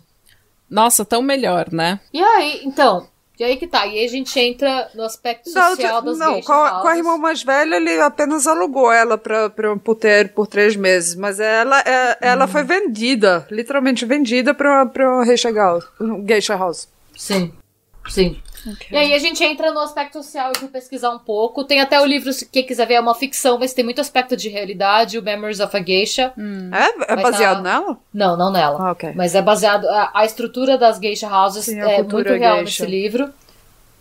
[0.69, 2.01] nossa, tão melhor, né?
[2.13, 3.07] E aí, então,
[3.39, 3.87] e aí que tá.
[3.87, 6.97] E aí a gente entra no aspecto social outra- das não, com a, com a
[6.97, 11.15] irmã mais velha, ele apenas alugou ela pra, pra um puteiro por três meses.
[11.15, 15.85] Mas ela, é, ela foi vendida, literalmente vendida pra, pra um geisha house.
[16.01, 16.89] um geisha house.
[17.17, 17.53] Sim,
[18.09, 18.41] sim.
[18.91, 21.65] E aí a gente entra no aspecto social e fui pesquisar um pouco.
[21.65, 24.37] Tem até o livro, se quem quiser ver, é uma ficção, mas tem muito aspecto
[24.37, 26.33] de realidade, o Memories of a Geisha.
[26.73, 27.99] É, é Mas baseado tá- nela?
[28.13, 28.79] Não, não nela.
[28.81, 29.13] Ah, ok.
[29.15, 29.87] Mas é baseado.
[29.89, 32.85] A, a estrutura das geisha houses Sim, é muito real geisha.
[32.85, 33.31] nesse livro.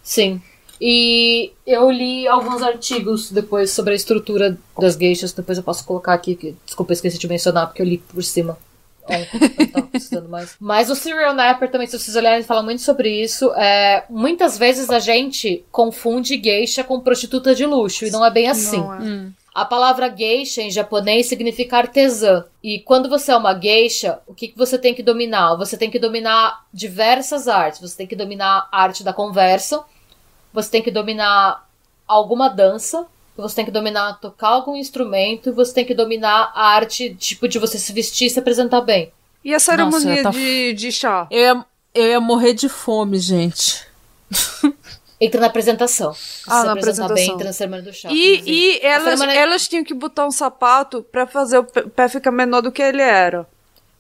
[0.02, 0.42] Sim.
[0.80, 5.32] E eu li alguns artigos depois sobre a estrutura das geishas.
[5.32, 6.36] Depois eu posso colocar aqui.
[6.36, 8.58] Que, desculpa, eu esqueci de mencionar, porque eu li por cima.
[9.04, 9.28] Ontem,
[9.60, 10.56] eu tava precisando mais.
[10.60, 13.52] Mas o Serial Napper também, se vocês olharem, ele fala muito sobre isso.
[13.56, 18.48] É, muitas vezes a gente confunde geisha com prostituta de luxo, e não é bem
[18.50, 18.80] assim.
[18.80, 19.28] Não é.
[19.54, 22.44] A palavra geisha em japonês significa artesã.
[22.64, 25.56] E quando você é uma geisha, o que, que você tem que dominar?
[25.58, 27.80] Você tem que dominar diversas artes.
[27.80, 29.84] Você tem que dominar a arte da conversa.
[30.52, 31.70] Você tem que dominar
[32.08, 33.06] alguma dança.
[33.36, 35.50] Você tem que dominar tocar algum instrumento.
[35.50, 38.82] E você tem que dominar a arte, tipo, de você se vestir e se apresentar
[38.82, 39.12] bem.
[39.44, 41.28] E a ceremonia tá- de, de chá?
[41.32, 41.66] Eu ia,
[41.96, 43.86] eu ia morrer de fome, gente.
[45.20, 46.14] Entra na apresentação.
[46.14, 47.34] Se Ah, se na apresentar bem, apresentação.
[47.36, 48.10] entra na cerimônia do chá.
[48.12, 52.10] E, e elas, cerimônia- elas tinham que botar um sapato pra fazer o pé pé
[52.10, 53.48] ficar menor do que ele era.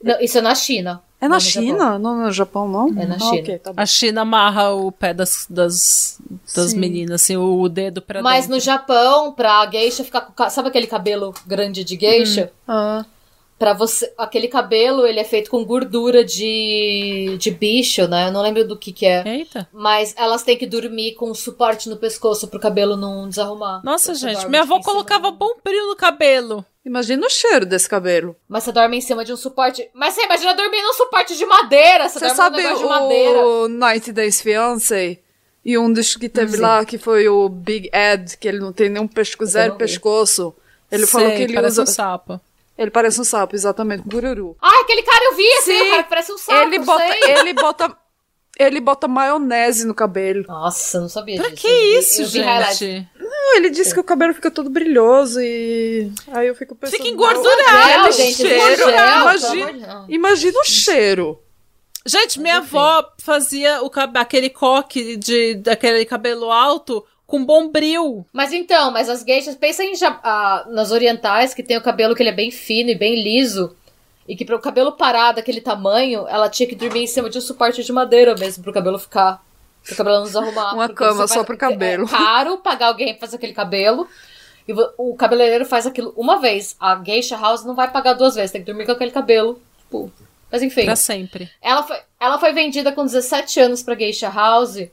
[0.03, 1.01] Não, isso é na China.
[1.23, 1.97] É na Não, China?
[1.97, 2.89] Não no Japão, não?
[3.01, 3.41] É na Ah, China.
[3.41, 3.81] ok, tá bom.
[3.81, 6.19] A China amarra o pé das, das,
[6.53, 6.79] das Sim.
[6.79, 8.55] meninas, assim, o dedo pra Mas dentro.
[8.55, 10.49] no Japão, pra geisha ficar com.
[10.49, 12.51] Sabe aquele cabelo grande de geisha?
[12.67, 13.05] Ah,
[13.63, 14.12] Pra você.
[14.17, 17.38] Aquele cabelo, ele é feito com gordura de.
[17.39, 18.28] de bicho, né?
[18.28, 19.23] Eu não lembro do que que é.
[19.26, 19.69] Eita.
[19.71, 23.82] Mas elas têm que dormir com um suporte no pescoço pro cabelo não desarrumar.
[23.82, 26.65] Nossa, Você gente, minha avó colocava de um- bombril no cabelo.
[26.86, 28.36] imagina o cheiro desse cabelo.
[28.49, 29.89] Mas você dorme em cima de um suporte.
[29.93, 32.10] Mas você imagina dormir num suporte de madeira.
[32.10, 33.45] Você, Você sabe num negócio de madeira.
[33.47, 35.19] o 90 Days Fiancé?
[35.63, 36.62] E um dos que teve Sim.
[36.62, 40.54] lá, que foi o Big Ed, que ele não tem nenhum pesco, zero pescoço.
[40.91, 41.84] Ele Sei, falou que ele usa...
[41.84, 42.41] um sapo.
[42.77, 44.57] Ele parece um sapo, exatamente, gururu.
[44.62, 45.81] Ah, aquele cara eu vi, assim, Sim.
[45.88, 46.59] o cara que parece um sapo.
[46.59, 47.31] ele, eu bota, sei.
[47.38, 47.97] ele bota...
[48.59, 50.45] Ele bota maionese no cabelo.
[50.47, 51.62] Nossa, eu não sabia Pra disso.
[51.62, 52.77] que Eu vi- isso, eu highlights.
[52.77, 53.09] gente?
[53.19, 56.12] Não, ele disse que o cabelo fica todo brilhoso e...
[56.31, 56.91] Aí eu fico pensando...
[56.97, 61.39] Fica "Não, engordurado, gente, pelo imagina, imagina o cheiro.
[62.05, 62.77] Gente, minha enfim.
[62.77, 68.23] avó fazia o, aquele coque de daquele cabelo alto com bombril.
[68.31, 69.93] Mas então, mas as geishas, pensa em
[70.23, 73.75] ah, nas orientais, que tem o cabelo que ele é bem fino e bem liso.
[74.27, 77.39] E que para o cabelo parar daquele tamanho, ela tinha que dormir em cima de
[77.39, 79.43] um suporte de madeira mesmo, pro cabelo ficar.
[79.83, 80.75] Pro cabelo não desarrumar.
[80.75, 82.05] Uma cama só pro cabelo.
[82.05, 84.07] É caro pagar alguém pra fazer aquele cabelo.
[84.67, 86.75] E o cabeleireiro faz aquilo uma vez.
[86.79, 89.59] A geisha house não vai pagar duas vezes, tem que dormir com aquele cabelo.
[89.79, 90.11] Tipo.
[90.51, 90.85] Mas enfim.
[90.85, 91.49] Pra sempre.
[91.59, 94.87] Ela foi, ela foi vendida com 17 anos pra Geisha House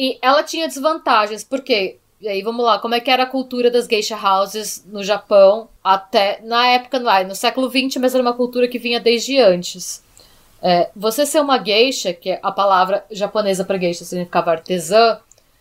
[0.00, 3.70] e ela tinha desvantagens, porque e aí vamos lá, como é que era a cultura
[3.70, 8.66] das Geisha Houses no Japão até na época, no século XX, mas era uma cultura
[8.66, 10.02] que vinha desde antes.
[10.62, 15.18] É, você ser uma geisha, que é a palavra japonesa para geisha significava artesã,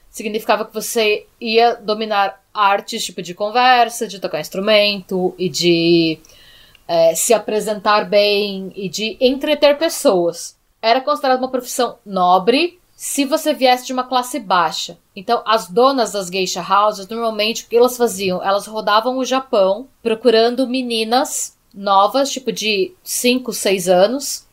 [0.09, 6.17] significava que você ia dominar artes tipo de conversa, de tocar instrumento e de
[6.87, 10.57] é, se apresentar bem e de entreter pessoas.
[10.81, 14.97] Era considerada uma profissão nobre se você viesse de uma classe baixa.
[15.15, 18.43] Então, as donas das geisha houses, normalmente, o que elas faziam?
[18.43, 24.45] Elas rodavam o Japão procurando meninas novas, tipo de 5, 6 anos,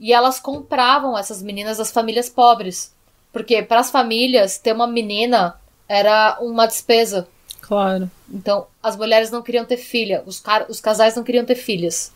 [0.00, 2.90] e elas compravam essas meninas das famílias pobres.
[3.34, 7.28] Porque para as famílias, ter uma menina era uma despesa.
[7.60, 8.10] Claro.
[8.32, 12.10] Então, as mulheres não queriam ter filha, os, os casais não queriam ter filhas.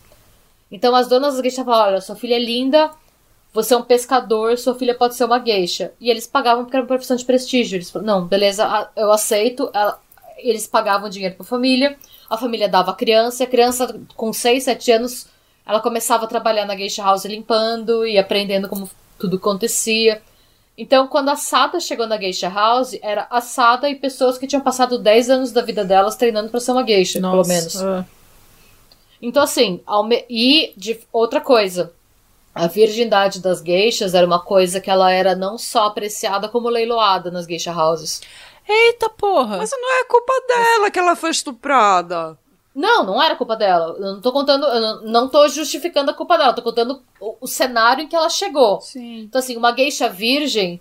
[0.71, 2.89] Então, as donas das geishas falavam: olha, sua filha é linda,
[3.55, 5.93] você é um pescador, sua filha pode ser uma geisha.
[5.99, 7.77] E eles pagavam porque era uma profissão de prestígio.
[7.77, 9.69] Eles falaram: não, beleza, eu aceito.
[9.73, 9.99] Ela-
[10.37, 11.97] eles pagavam dinheiro para a família,
[12.29, 15.27] a família dava a criança, e a criança com 6, 7 anos,
[15.65, 20.21] ela começava a trabalhar na geisha house limpando e aprendendo como tudo acontecia.
[20.77, 24.61] Então, quando a Sada chegou na Geisha House, era a Sada e pessoas que tinham
[24.61, 27.47] passado 10 anos da vida delas treinando pra ser uma geisha, pelo Nossa.
[27.49, 27.81] menos.
[27.81, 28.05] ah.
[29.21, 29.79] Então, assim,
[30.29, 31.93] e de outra coisa,
[32.55, 37.29] a virgindade das geishas era uma coisa que ela era não só apreciada como leiloada
[37.29, 38.21] nas geisha houses.
[38.67, 39.57] Eita porra.
[39.57, 42.37] Mas não é culpa dela que ela foi estuprada.
[42.73, 43.95] Não, não era culpa dela.
[43.97, 47.35] Eu não tô contando, eu não, tô justificando a culpa dela, eu tô contando o,
[47.41, 48.79] o cenário em que ela chegou.
[48.79, 49.23] Sim.
[49.23, 50.79] Então, assim, uma geisha virgem,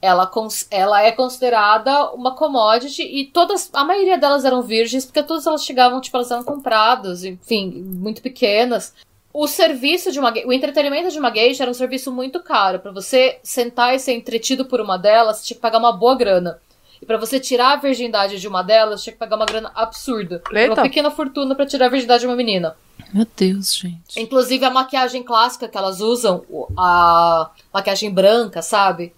[0.00, 0.30] ela,
[0.70, 5.64] ela é considerada uma commodity e todas, a maioria delas eram virgens, porque todas elas
[5.64, 8.94] chegavam, tipo, elas eram compradas, enfim, muito pequenas.
[9.32, 12.80] O serviço de uma o entretenimento de uma geisha era um serviço muito caro.
[12.80, 16.16] Pra você sentar e ser entretido por uma delas, você tinha que pagar uma boa
[16.16, 16.60] grana.
[17.00, 20.42] E pra você tirar a virgindade de uma delas, tinha que pagar uma grana absurda.
[20.52, 20.74] Eita.
[20.74, 22.76] Uma pequena fortuna pra tirar a virgindade de uma menina.
[23.12, 24.20] Meu Deus, gente.
[24.20, 26.44] Inclusive a maquiagem clássica que elas usam,
[26.76, 29.14] a maquiagem branca, sabe?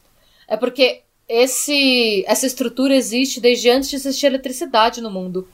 [0.46, 5.48] É porque esse essa estrutura existe desde antes de existir eletricidade no mundo.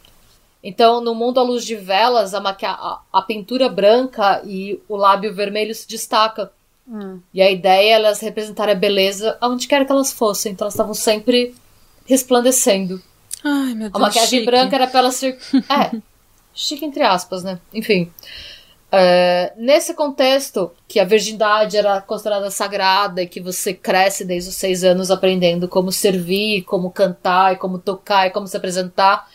[0.62, 5.34] Então, no mundo à luz de velas, a, a, a pintura branca e o lábio
[5.34, 6.50] vermelho se destaca.
[6.86, 7.20] Hum.
[7.32, 10.52] E a ideia é elas representarem a beleza aonde quer que elas fossem.
[10.52, 11.54] Então, elas estavam sempre
[12.06, 13.00] resplandecendo.
[13.44, 13.94] Ai, meu Deus.
[13.94, 14.46] A maquiagem chique.
[14.46, 15.38] branca era pra ela ser.
[15.70, 15.96] É,
[16.54, 17.60] chique entre aspas, né?
[17.72, 18.10] Enfim.
[18.90, 24.56] É, nesse contexto, que a virgindade era considerada sagrada e que você cresce desde os
[24.56, 29.28] seis anos aprendendo como servir, como cantar, e como tocar e como se apresentar,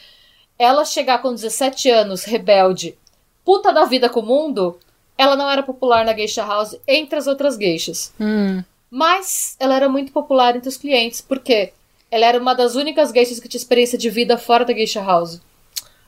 [0.57, 2.97] ela chegar com 17 anos, rebelde,
[3.43, 4.77] puta da vida com o mundo,
[5.17, 8.13] ela não era popular na geisha house entre as outras geishas.
[8.19, 8.63] Hum.
[8.89, 11.73] Mas ela era muito popular entre os clientes, porque
[12.11, 15.41] ela era uma das únicas geishas que tinha experiência de vida fora da geisha house.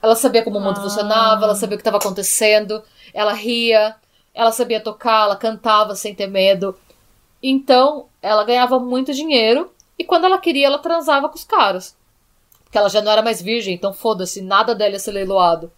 [0.02, 0.84] Ela sabia como o mundo Ah.
[0.84, 3.96] funcionava, ela sabia o que estava acontecendo, ela ria,
[4.34, 6.78] ela sabia tocar, ela cantava sem ter medo.
[7.42, 11.96] Então, ela ganhava muito dinheiro e quando ela queria, ela transava com os caras.
[12.76, 15.72] Porque ela já não era mais virgem, então foda-se, nada dela ia ser leiloado.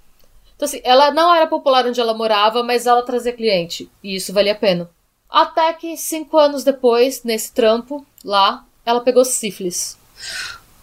[0.56, 3.88] Então, assim, ela não era popular onde ela morava, mas ela trazia cliente.
[4.04, 4.90] E isso valia a pena.
[5.30, 9.96] Até que cinco anos depois, nesse trampo, lá, ela pegou sífilis.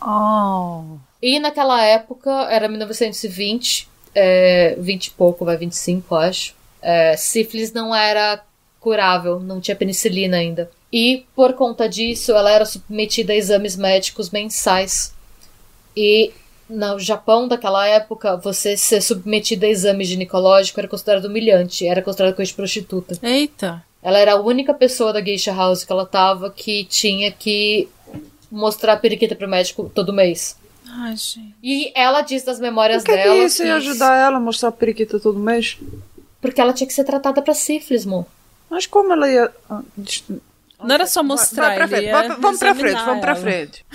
[0.00, 0.98] Oh.
[1.20, 6.55] E naquela época, era 1920, é, 20 e pouco, vai 25, acho.
[6.81, 8.40] É, sífilis não era
[8.79, 10.70] curável, não tinha penicilina ainda.
[10.92, 15.12] E por conta disso, ela era submetida a exames médicos mensais.
[15.96, 16.33] E
[16.68, 22.35] no Japão daquela época, você ser submetida a exame ginecológico era considerado humilhante, era considerado
[22.35, 23.18] coisa de prostituta.
[23.22, 23.85] Eita.
[24.02, 27.88] Ela era a única pessoa da geisha house que ela tava que tinha que
[28.50, 30.57] mostrar a periquita pro médico todo mês.
[30.87, 31.54] Ai, gente.
[31.62, 33.35] E ela diz das memórias Por que, dela.
[33.35, 35.78] que isso ia ajudar ela a mostrar a periquita todo mês?
[36.40, 38.26] Porque ela tinha que ser tratada pra sífilis, mo.
[38.70, 39.50] Mas como ela ia.
[40.85, 43.87] Não era só mostrar, vai pra ele frente, vamos pra frente, vamos pra frente.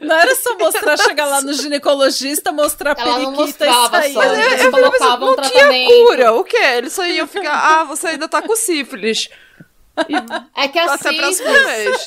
[0.00, 4.12] Não era só mostrar, chegar lá no ginecologista, mostrar a Ela não periquita e sair.
[4.12, 4.20] só.
[4.20, 6.32] Mas Eles eu, colocavam não um tinha cura.
[6.32, 6.56] O quê?
[6.76, 7.52] Eles só iam ficar.
[7.80, 9.28] Ah, você ainda tá com sífilis.
[10.08, 10.14] E
[10.62, 11.64] É que a até a próxima sífilis.
[11.66, 12.06] vez.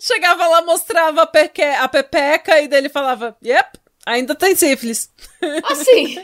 [0.00, 5.10] Chegava lá, mostrava a, peque, a pepeca e daí ele falava, yep, ainda tem sífilis.
[5.64, 6.16] Assim,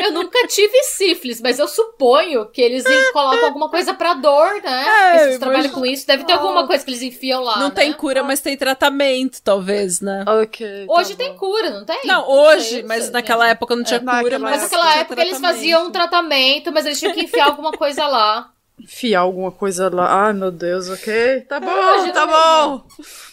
[0.00, 4.84] eu nunca tive sífilis, mas eu suponho que eles colocam alguma coisa pra dor, né?
[4.86, 7.58] É, Porque vocês trabalham com isso, deve ter alguma coisa que eles enfiam lá.
[7.58, 7.74] não né?
[7.74, 10.24] tem cura, mas tem tratamento, talvez, né?
[10.26, 10.86] Ok.
[10.88, 11.38] Hoje tá tem bom.
[11.38, 12.00] cura, não tem?
[12.04, 13.50] Não, hoje, não mas sei, naquela né?
[13.50, 16.86] época não tinha É, cura, naquela mas Mas naquela época eles faziam um tratamento, mas
[16.86, 18.50] eles tinham que enfiar alguma coisa lá.
[18.80, 20.26] Enfiar alguma coisa lá.
[20.26, 21.42] Ai, meu Deus, ok.
[21.42, 22.84] Tá bom, tá bom.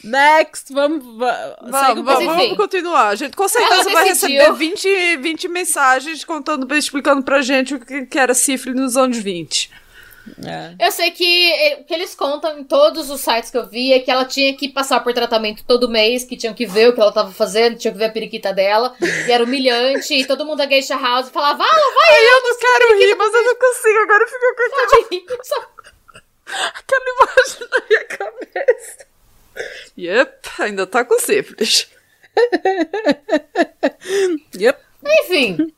[0.03, 1.03] Next, vamos.
[1.03, 3.07] Vamos, vamos, vamos continuar.
[3.07, 8.05] A gente com certeza vai receber 20, 20 mensagens contando, explicando pra gente o que,
[8.05, 9.71] que era sífilis nos anos 20.
[10.45, 10.87] É.
[10.87, 13.93] Eu sei que eh, o que eles contam em todos os sites que eu vi
[13.93, 16.93] é que ela tinha que passar por tratamento todo mês, que tinham que ver o
[16.93, 18.95] que ela tava fazendo, tinham que ver a periquita dela,
[19.27, 22.57] e era humilhante, e todo mundo da Geisha House falava, ah, vai Ai, eu não
[22.59, 23.99] quero rir, mas eu não consigo.
[23.99, 24.55] Agora fica
[25.27, 25.43] com.
[25.43, 25.71] Só-
[26.75, 29.07] aquela imagem na minha cabeça.
[29.97, 31.87] Yep, ainda tá com sífilis.
[34.55, 34.79] Yep.
[35.23, 35.73] Enfim.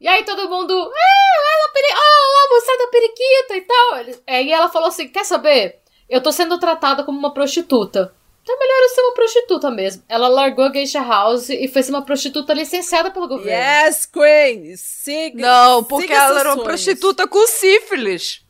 [0.00, 1.86] E aí todo mundo, ah, ela, peri...
[1.92, 3.98] ah, a moça da periquita e tal.
[3.98, 5.78] Ele- Aí ela falou assim, quer saber?
[6.08, 8.14] Eu tô sendo tratada como uma prostituta.
[8.42, 10.04] Então é melhor eu ser uma prostituta mesmo.
[10.08, 13.50] Ela largou a Geisha House e foi ser uma prostituta licenciada pelo governo.
[13.50, 14.76] Yes, Queen!
[14.76, 15.40] Siga.
[15.40, 16.64] Não, porque siga ela era uma sonhos.
[16.68, 18.45] prostituta com sífilis.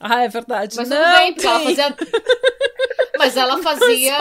[0.00, 0.76] Ah, é verdade.
[0.76, 1.96] Mas não, tudo bem, porque ela fazia.
[3.18, 4.16] Mas ela fazia.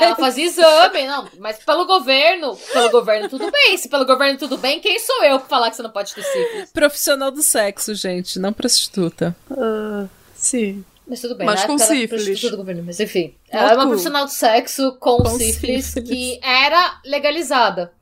[0.00, 1.28] Ela fazia exame, não.
[1.38, 3.76] Mas pelo governo, pelo governo tudo bem.
[3.76, 6.22] Se pelo governo tudo bem, quem sou eu pra falar que você não pode ter
[6.22, 6.70] sífilis?
[6.70, 9.34] Profissional do sexo, gente, não prostituta.
[9.50, 10.84] Ah, sim.
[11.04, 12.40] Mas tudo bem, Mas com era sífilis.
[12.40, 13.34] do governo, mas enfim.
[13.50, 16.08] Ela é uma profissional de sexo com, Com sífilis, sífilis.
[16.08, 17.92] que era legalizada.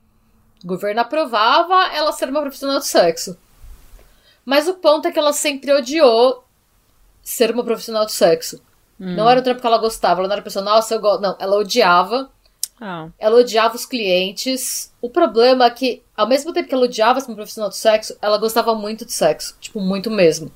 [0.63, 3.39] O governo aprovava ela ser uma profissional de sexo.
[4.45, 6.45] Mas o ponto é que ela sempre odiou
[7.23, 8.63] ser uma profissional de sexo.
[8.99, 11.23] Não era o trampo que ela gostava, ela não era pessoa, nossa, eu gosto.
[11.23, 12.31] Não, ela odiava.
[12.79, 14.93] Ah, Ela odiava os clientes.
[15.01, 18.17] O problema é que, ao mesmo tempo que ela odiava ser uma profissional de sexo,
[18.21, 19.57] ela gostava muito de sexo.
[19.61, 20.51] Tipo, muito mesmo.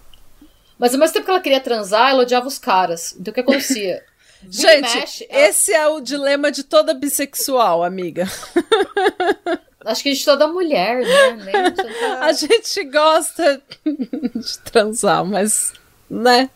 [0.78, 3.14] Mas ao mesmo tempo que ela queria transar, ela odiava os caras.
[3.18, 4.02] Então o que acontecia?
[4.50, 8.26] Gente, mexe, ela- esse é o dilema de toda bissexual, amiga.
[9.84, 11.74] Acho que de toda mulher, né?
[12.20, 15.72] A gente gosta de transar, mas,
[16.22, 16.48] né?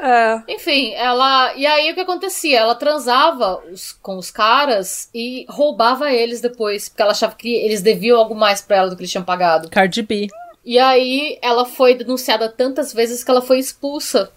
[0.00, 0.42] É.
[0.54, 1.54] Enfim, ela.
[1.56, 2.58] E aí o que acontecia?
[2.60, 7.82] Ela transava os- com os caras e roubava eles depois, porque ela achava que eles
[7.82, 9.68] deviam algo mais pra ela do que eles tinham pagado.
[9.70, 10.28] Cardi B.
[10.64, 14.30] E aí ela foi denunciada tantas vezes que ela foi expulsa.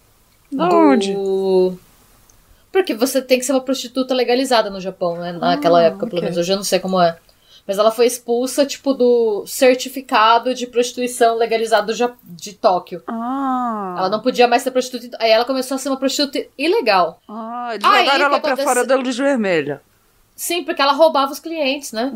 [0.51, 1.15] Da do- onde?
[2.71, 5.31] Porque você tem que ser uma prostituta legalizada no Japão, né?
[5.31, 6.21] Naquela Ah, época, pelo ok.
[6.29, 6.37] menos.
[6.37, 7.17] Hoje eu não sei como é.
[7.69, 13.03] Mas ela foi expulsa, tipo, do certificado de prostituição legalizado de Tóquio.
[13.05, 13.93] Ah.
[13.99, 15.15] Ela não podia mais ser prostituta.
[15.21, 17.21] Aí ela começou a ser uma prostituta ilegal.
[17.29, 19.83] Ah, eles Aí, jogaram o ela pra acontece- fora da luz vermelha.
[20.35, 22.11] Sim, porque ela roubava os clientes, né?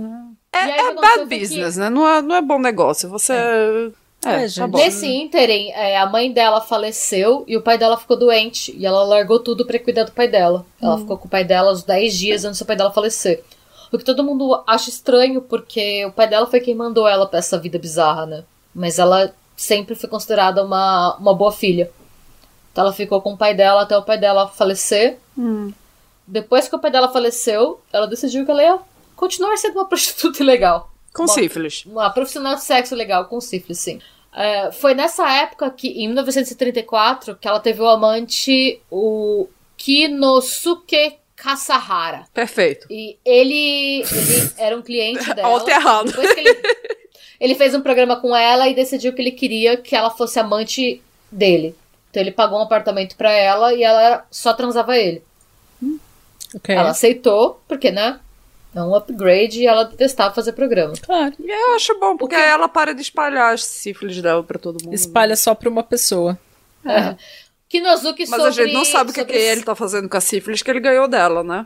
[0.52, 1.88] É, E é bad foi que- business, né?
[1.88, 3.08] Não é, não é bom negócio.
[3.10, 3.34] Você.
[3.34, 3.90] É,
[4.26, 4.68] É, tá gente.
[4.72, 4.78] bom.
[4.80, 8.74] Nesse ínterim, é, a mãe dela faleceu e o pai dela ficou doente.
[8.76, 10.66] E ela largou tudo pra cuidar do pai dela.
[10.82, 13.44] Ela ficou com o pai dela uns 10 dias antes do pai dela falecer.
[13.94, 17.38] O que todo mundo acha estranho, porque o pai dela foi quem mandou ela pra
[17.38, 18.44] essa vida bizarra, né?
[18.74, 21.92] Mas ela sempre foi considerada uma, uma boa filha.
[22.72, 25.20] Então ela ficou com o pai dela até o pai dela falecer.
[25.38, 25.72] Hum.
[26.26, 28.80] Depois que o pai dela faleceu, ela decidiu que ela ia
[29.16, 30.92] continuar sendo uma prostituta ilegal.
[31.14, 31.86] Com Bom, sífilis.
[31.86, 34.02] Uma profissional de sexo legal com sífilis, sim.
[34.34, 42.24] É, foi nessa época que, em 1934, que ela teve o amante, o Kinosuke Kasahara.
[42.34, 42.88] Perfeito.
[42.90, 45.50] E ele, ele era um cliente dela.
[45.50, 46.06] Alto errado.
[46.06, 46.62] Depois que ele,
[47.38, 51.02] ele fez um programa com ela e decidiu que ele queria que ela fosse amante
[51.30, 51.76] dele.
[52.10, 55.22] Então ele pagou um apartamento pra ela e ela só transava ele.
[56.56, 56.74] Ok.
[56.74, 58.20] Ela aceitou, porque, né?
[58.74, 60.94] É um upgrade e ela detestava fazer programa.
[61.02, 61.34] Claro.
[61.40, 64.84] E eu acho bom, porque aí ela para de espalhar as sífilis dela pra todo
[64.84, 64.94] mundo.
[64.94, 66.40] Espalha só pra uma pessoa.
[66.86, 67.16] É.
[67.74, 68.48] Kinozuki Mas sobre...
[68.48, 70.70] a gente não sabe o que, sobre que ele tá fazendo com a sífilis que
[70.70, 71.66] ele ganhou dela, né?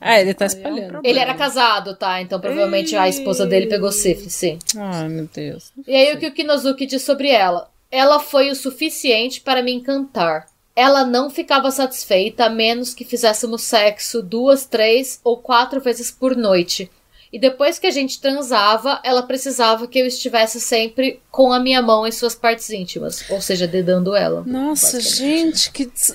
[0.00, 1.00] É, ele tá Aí é um espalhando.
[1.04, 2.22] Ele era casado, tá?
[2.22, 4.58] Então provavelmente a esposa dele pegou sífilis, sim.
[4.74, 5.70] Ai, meu Deus.
[5.86, 7.70] E aí o que o Kinozuki diz sobre ela?
[7.90, 10.46] Ela foi o suficiente para me encantar.
[10.74, 16.34] Ela não ficava satisfeita a menos que fizéssemos sexo duas, três ou quatro vezes por
[16.34, 16.90] noite.
[17.32, 21.80] E depois que a gente transava, ela precisava que eu estivesse sempre com a minha
[21.80, 24.42] mão em suas partes íntimas, ou seja, dedando ela.
[24.46, 25.16] Nossa, basicamente.
[25.46, 25.86] gente, que.
[25.86, 26.14] des-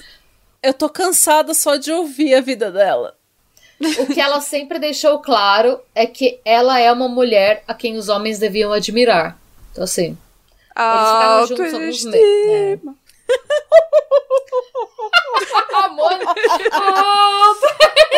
[0.61, 3.15] Eu tô cansada só de ouvir a vida dela.
[3.99, 8.09] O que ela sempre deixou claro é que ela é uma mulher a quem os
[8.09, 9.39] homens deviam admirar.
[9.71, 10.17] Então, assim,
[10.69, 12.93] ficaram juntos alguns meses, né?
[15.73, 16.33] A Mônica.
[16.71, 17.53] Ah,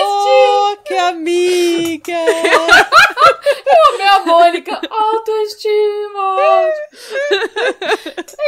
[0.02, 2.16] Oh, que amiga!
[3.98, 4.82] minha Mônica.
[4.90, 6.38] Autoestima.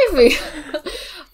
[0.08, 0.38] Enfim.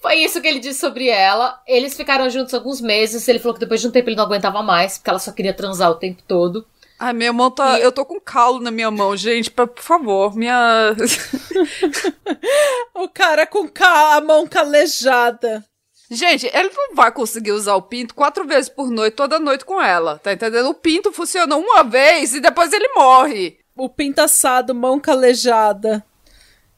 [0.01, 1.61] Foi isso que ele disse sobre ela.
[1.67, 3.27] Eles ficaram juntos alguns meses.
[3.29, 5.55] Ele falou que depois de um tempo ele não aguentava mais, porque ela só queria
[5.55, 6.65] transar o tempo todo.
[6.99, 7.79] Ai, minha mão tá.
[7.79, 9.51] E- Eu tô com calo na minha mão, gente.
[9.51, 10.95] Pra- por favor, minha.
[12.95, 15.65] o cara com ca- a mão calejada.
[16.11, 19.81] Gente, ele não vai conseguir usar o pinto quatro vezes por noite, toda noite com
[19.81, 20.19] ela.
[20.19, 20.71] Tá entendendo?
[20.71, 23.59] O pinto funciona uma vez e depois ele morre.
[23.77, 26.03] O pinto assado, mão calejada.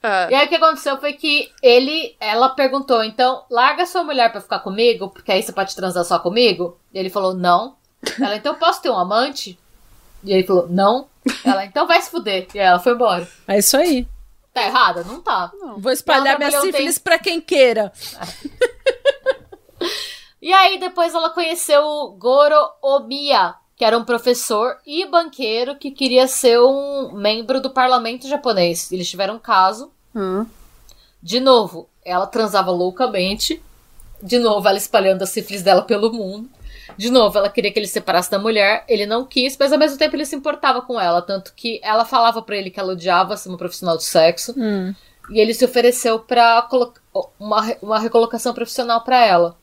[0.02, 0.30] É.
[0.30, 4.40] E aí o que aconteceu foi que ele, ela perguntou, então, larga sua mulher pra
[4.40, 6.78] ficar comigo, porque aí você pode transar só comigo?
[6.92, 7.76] E ele falou, não.
[8.20, 9.59] Ela, então posso ter um amante?
[10.22, 11.09] E ele falou, não.
[11.44, 12.46] Ela, então vai se fuder.
[12.54, 13.28] E aí ela foi embora.
[13.46, 14.06] É isso aí.
[14.52, 15.04] Tá errada?
[15.04, 15.52] Não tá.
[15.78, 17.92] Vou espalhar minha sífilis pra quem queira.
[20.42, 25.90] E aí depois ela conheceu o Goro Omiya, que era um professor e banqueiro que
[25.90, 28.90] queria ser um membro do parlamento japonês.
[28.90, 29.92] Eles tiveram um caso.
[30.14, 30.46] Hum.
[31.22, 33.62] De novo, ela transava loucamente.
[34.22, 36.48] De novo, ela espalhando a sífilis dela pelo mundo.
[37.00, 38.84] De novo, ela queria que ele se separasse da mulher.
[38.86, 41.22] Ele não quis, mas ao mesmo tempo ele se importava com ela.
[41.22, 44.54] Tanto que ela falava pra ele que ela odiava ser uma profissional de sexo.
[44.54, 44.94] Hum.
[45.30, 46.68] E ele se ofereceu pra
[47.38, 49.56] uma, uma recolocação profissional pra ela.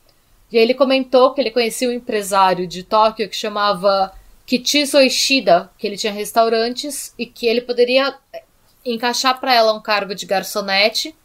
[0.52, 4.12] E aí ele comentou que ele conhecia um empresário de Tóquio que chamava
[4.44, 8.42] Kichizo Ishida, que ele tinha restaurantes e que ele poderia eh,
[8.84, 11.16] encaixar pra ela um cargo de garçonete,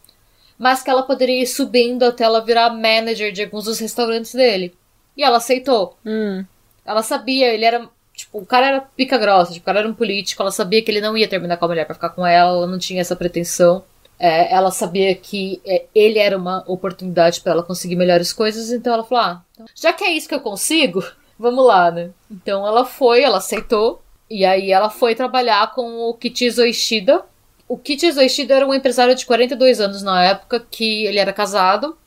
[0.59, 4.77] mas que ela poderia ir subindo até ela virar manager de alguns dos restaurantes dele.
[5.15, 5.97] E ela aceitou.
[6.05, 6.45] Hum.
[6.85, 7.87] Ela sabia, ele era.
[8.13, 10.91] Tipo, o cara era pica grossa, tipo, o cara era um político, ela sabia que
[10.91, 13.15] ele não ia terminar com a mulher pra ficar com ela, ela não tinha essa
[13.15, 13.83] pretensão.
[14.19, 18.93] É, ela sabia que é, ele era uma oportunidade pra ela conseguir melhores coisas, então
[18.93, 21.03] ela falou: ah, então, já que é isso que eu consigo,
[21.37, 22.11] vamos lá, né?
[22.29, 27.23] Então ela foi, ela aceitou, e aí ela foi trabalhar com o Kichizo Ishida.
[27.67, 31.97] O Kichizo Ishida era um empresário de 42 anos na época, que ele era casado,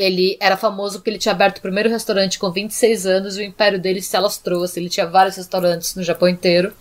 [0.00, 3.44] ele era famoso porque ele tinha aberto o primeiro restaurante com 26 anos e o
[3.44, 4.62] império dele se alastrou.
[4.64, 6.72] Assim, ele tinha vários restaurantes no Japão inteiro.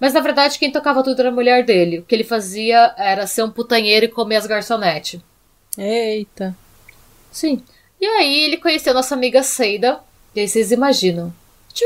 [0.00, 2.00] Mas na verdade quem tocava tudo era a mulher dele.
[2.00, 5.20] O que ele fazia era ser um putanheiro e comer as garçonetes.
[5.78, 6.56] Eita.
[7.30, 7.62] Sim.
[8.00, 10.00] E aí ele conheceu nossa amiga Seida.
[10.34, 11.32] E aí vocês imaginam.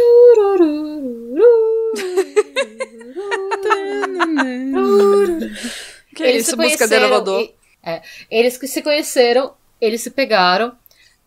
[6.15, 7.41] Que Eles isso, se música de conheceram elevador.
[7.43, 10.73] e- é, eles que se conheceram, eles se pegaram.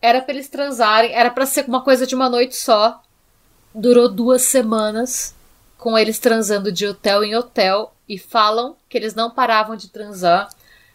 [0.00, 3.02] Era pra eles transarem, era pra ser uma coisa de uma noite só.
[3.74, 5.34] Durou duas semanas
[5.76, 10.48] com eles transando de hotel em hotel e falam que eles não paravam de transar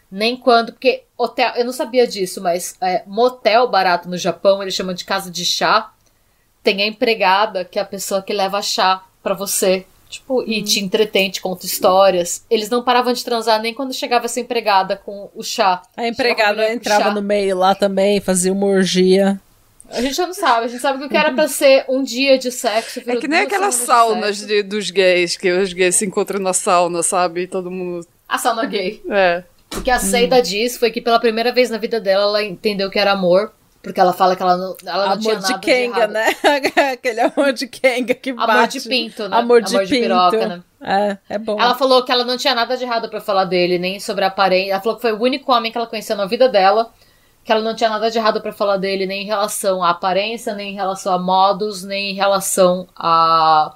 [0.09, 4.73] nem quando, porque hotel, eu não sabia disso, mas é, motel barato no Japão eles
[4.73, 5.91] chamam de casa de chá.
[6.63, 9.85] Tem a empregada que é a pessoa que leva chá pra você.
[10.09, 12.45] Tipo, e te entretém, te conta histórias.
[12.49, 15.81] Eles não paravam de transar nem quando chegava essa empregada com o chá.
[15.97, 17.11] A empregada com entrava chá.
[17.11, 19.39] no meio lá também, fazia uma orgia.
[19.89, 22.01] A gente já não sabe, a gente sabe que o que era pra ser um
[22.01, 23.01] dia de sexo.
[23.05, 24.47] É que nem aquelas de saunas sexo.
[24.47, 27.41] de- dos gays, que os gays se encontram na sauna, sabe?
[27.41, 28.05] E todo mundo.
[28.27, 29.01] A sauna gay.
[29.09, 29.43] É.
[29.75, 32.89] O que a Seida diz foi que pela primeira vez na vida dela ela entendeu
[32.89, 33.51] que era amor.
[33.85, 36.11] Porque ela fala que ela não, ela não tinha Amor nada de Kenga, errado.
[36.11, 36.25] né?
[36.93, 38.79] Aquele amor de Kenga que Amor bate.
[38.79, 39.37] de pinto, né?
[39.37, 40.01] Amor de Amor de pinto.
[40.03, 40.63] piroca, né?
[40.81, 41.59] É, é bom.
[41.59, 44.27] Ela falou que ela não tinha nada de errado pra falar dele, nem sobre a
[44.27, 44.71] aparência.
[44.71, 46.91] Ela falou que foi o único homem que ela conheceu na vida dela.
[47.43, 50.55] Que ela não tinha nada de errado pra falar dele, nem em relação à aparência,
[50.55, 53.71] nem em relação a modos, nem em relação a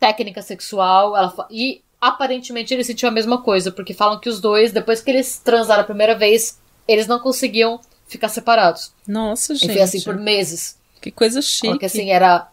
[0.00, 1.16] técnica sexual.
[1.16, 5.00] Ela fa- E aparentemente ele sentiu a mesma coisa, porque falam que os dois, depois
[5.00, 8.92] que eles transaram a primeira vez, eles não conseguiam ficar separados.
[9.06, 9.72] Nossa, E gente.
[9.72, 10.76] foi assim por meses.
[11.00, 11.68] Que coisa chique.
[11.68, 12.48] Porque assim, era.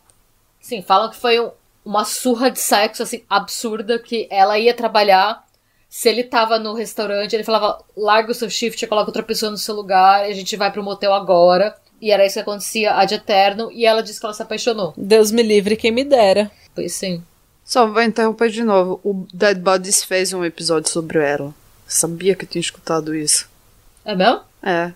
[0.62, 1.52] Sim, falam que foi um-
[1.86, 5.44] uma surra de sexo, assim, absurda, que ela ia trabalhar.
[5.90, 9.58] Se ele tava no restaurante, ele falava: larga o seu shift, coloca outra pessoa no
[9.58, 11.76] seu lugar, e a gente vai pro motel agora.
[12.02, 14.94] E era isso que acontecia ad eterno, e ela disse que ela se apaixonou.
[14.98, 16.52] Deus me livre, quem me dera.
[16.76, 17.24] Foi sim.
[17.64, 19.00] Só vou interromper de novo.
[19.04, 21.54] O Dead Bodies fez um episódio sobre ela.
[21.88, 23.48] Sabia que eu tinha escutado isso.
[24.04, 24.42] É mesmo?
[24.62, 24.92] É.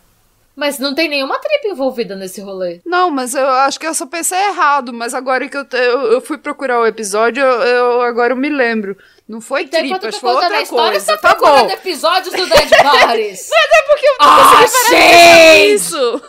[0.58, 2.82] Mas não tem nenhuma tripa envolvida nesse rolê.
[2.84, 4.92] Não, mas eu acho que eu só pensei errado.
[4.92, 8.50] Mas agora que eu, eu, eu fui procurar o episódio, eu, eu- agora eu me
[8.50, 8.98] lembro.
[9.28, 11.06] Não foi Então, tripas, foi outra a história, coisa.
[11.06, 11.74] você Tá tá procurando bom.
[11.74, 13.50] episódios do Dead Bodies.
[13.52, 16.22] É porque eu não Ah, consegui nisso.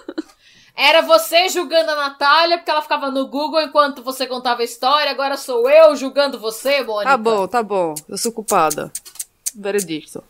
[0.77, 5.11] Era você julgando a Natália porque ela ficava no Google enquanto você contava a história,
[5.11, 7.11] agora sou eu julgando você, Mônica.
[7.11, 7.95] Tá bom, tá bom.
[8.09, 8.93] Eu sou culpada.
[9.57, 10.23] Veredicto.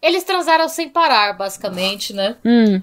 [0.00, 2.36] Eles transaram sem parar, basicamente, né?
[2.44, 2.80] Hum.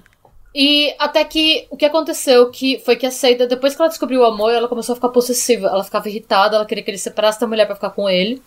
[0.58, 4.20] E até que o que aconteceu que foi que a Seida, depois que ela descobriu
[4.22, 5.66] o amor, ela começou a ficar possessiva.
[5.66, 8.42] Ela ficava irritada, ela queria que ele separasse da mulher pra ficar com ele.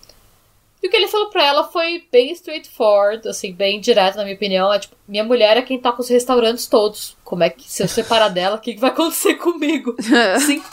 [0.81, 4.35] E o que ele falou pra ela foi bem straightforward, assim, bem direto, na minha
[4.35, 4.73] opinião.
[4.73, 7.15] É tipo, minha mulher é quem toca os restaurantes todos.
[7.23, 9.95] Como é que, se eu separar dela, o que, que vai acontecer comigo?
[10.43, 10.63] Sim.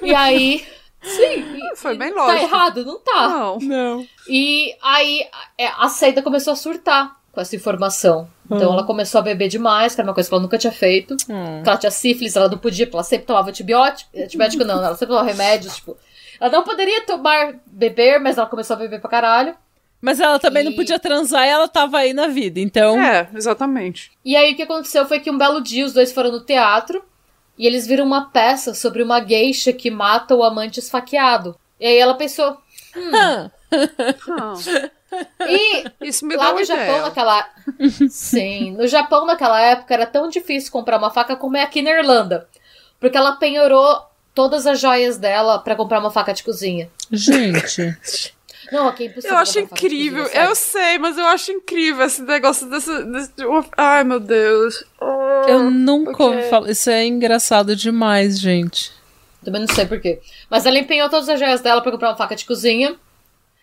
[0.00, 0.66] E aí.
[1.02, 1.58] Sim.
[1.76, 2.42] Foi bem Tá lógico.
[2.44, 2.84] errado?
[2.86, 3.28] Não tá.
[3.28, 3.58] Não.
[3.58, 4.06] Não.
[4.28, 5.26] E aí
[5.58, 8.28] é, a Seida começou a surtar com essa informação.
[8.46, 8.72] Então Hum.
[8.74, 11.16] ela começou a beber demais, que era uma coisa que ela nunca tinha feito.
[11.28, 11.62] Hum.
[11.64, 14.10] Ela tinha sífilis, ela não podia, porque ela sempre tomava antibiótico.
[14.16, 15.96] Antibiótico não, ela sempre tomava remédios, tipo.
[16.40, 19.54] Ela não poderia tomar, beber, mas ela começou a beber pra caralho.
[20.00, 22.98] Mas ela também não E- podia transar e ela tava aí na vida, então.
[23.00, 24.10] É, exatamente.
[24.24, 27.04] E aí o que aconteceu foi que um belo dia os dois foram no teatro
[27.58, 31.54] e eles viram uma peça sobre uma geisha que mata o amante esfaqueado.
[31.78, 32.56] E aí ela pensou.
[33.12, 33.50] Ah,
[34.26, 34.54] Não.
[35.46, 37.02] E Isso me Lá no Japão, ideia.
[37.02, 37.48] naquela.
[38.08, 41.90] Sim, no Japão, naquela época, era tão difícil comprar uma faca como é aqui na
[41.90, 42.48] Irlanda.
[42.98, 44.02] Porque ela penhorou
[44.34, 46.90] todas as joias dela pra comprar uma faca de cozinha.
[47.10, 47.96] gente.
[48.70, 49.34] Não, aqui é impossível.
[49.36, 50.22] Eu acho incrível.
[50.24, 53.04] cozinha, eu sei, mas eu acho incrível esse negócio desse.
[53.04, 53.32] desse-
[53.76, 54.84] Ai, meu Deus.
[55.00, 56.22] Ah, Eu nunca quê?
[56.22, 56.70] ouvi falar.
[56.70, 58.92] Isso é engraçado demais, gente.
[59.42, 60.20] Também não sei porquê.
[60.48, 62.94] Mas ela empenhou todas as joias dela pra comprar uma faca de cozinha.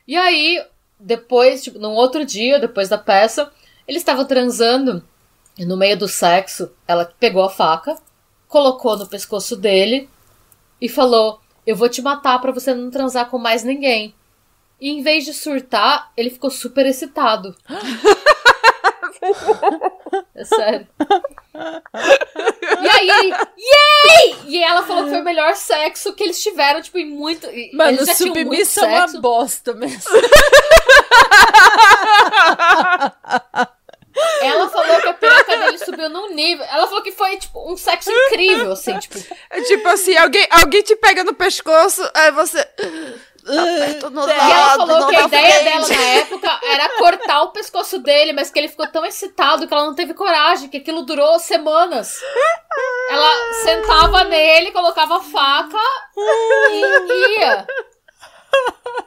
[0.06, 0.62] E aí,
[1.00, 3.52] depois, tipo, num outro dia, depois da peça,
[3.88, 5.04] eles estavam transando.
[5.58, 7.96] E no meio do sexo, ela pegou a faca,
[8.48, 10.10] colocou no pescoço dele
[10.80, 14.14] e falou: Eu vou te matar pra você não transar com mais ninguém.
[14.80, 17.56] E em vez de surtar, ele ficou super excitado.
[20.36, 20.88] é sério.
[22.82, 24.38] E aí ele, yay!
[24.46, 27.48] E ela falou que foi o melhor sexo que eles tiveram, tipo, em muito.
[27.74, 30.02] Mano, eles já tinham muito submissa é uma bosta mesmo.
[34.42, 36.66] Ela falou que a piroca dele subiu num nível.
[36.72, 39.18] Ela falou que foi, tipo, um sexo incrível, assim, tipo.
[39.50, 42.68] É tipo assim, alguém, alguém te pega no pescoço, aí você.
[43.48, 45.64] Aperta no E ela lado, falou não que a ideia frente.
[45.64, 49.74] dela na época era cortar o pescoço dele, mas que ele ficou tão excitado que
[49.74, 52.20] ela não teve coragem, que aquilo durou semanas.
[53.10, 55.78] Ela sentava nele, colocava a faca
[56.72, 57.68] e ia.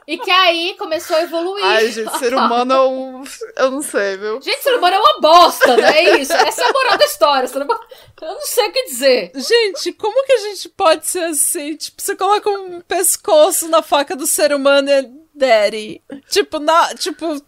[0.07, 1.63] E que aí começou a evoluir.
[1.65, 3.23] Ai, gente, ser humano é um.
[3.57, 4.41] Eu não sei, viu?
[4.41, 6.33] Gente, ser humano é uma bosta, não é isso?
[6.33, 7.47] Essa é a moral da história.
[7.47, 7.79] ser humano-
[8.21, 9.31] Eu não sei o que dizer.
[9.35, 11.75] Gente, como que a gente pode ser assim?
[11.75, 16.01] Tipo, você coloca um pescoço na faca do ser humano e é daddy.
[16.29, 17.41] Tipo, na, tipo,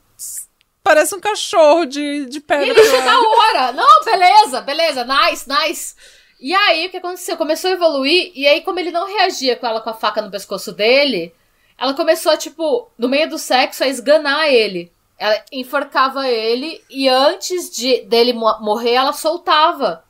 [0.84, 3.72] parece um cachorro de, de E perna ele chega a hora.
[3.72, 5.96] Não, beleza, beleza, nice, nice.
[6.44, 7.38] E aí, o que aconteceu?
[7.38, 10.30] Começou a evoluir, e aí, como ele não reagia com ela com a faca no
[10.30, 11.34] pescoço dele,
[11.80, 14.92] ela começou, tipo, no meio do sexo, a esganar ele.
[15.18, 20.04] Ela enforcava ele, e antes de dele mo- morrer, ela soltava.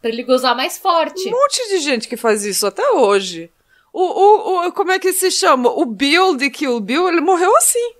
[0.00, 1.28] Pra ele gozar mais forte.
[1.28, 3.50] Um monte de gente que faz isso até hoje.
[3.92, 5.68] O, o, o, como é que se chama?
[5.70, 7.92] O Bill de Kill Bill, ele morreu assim.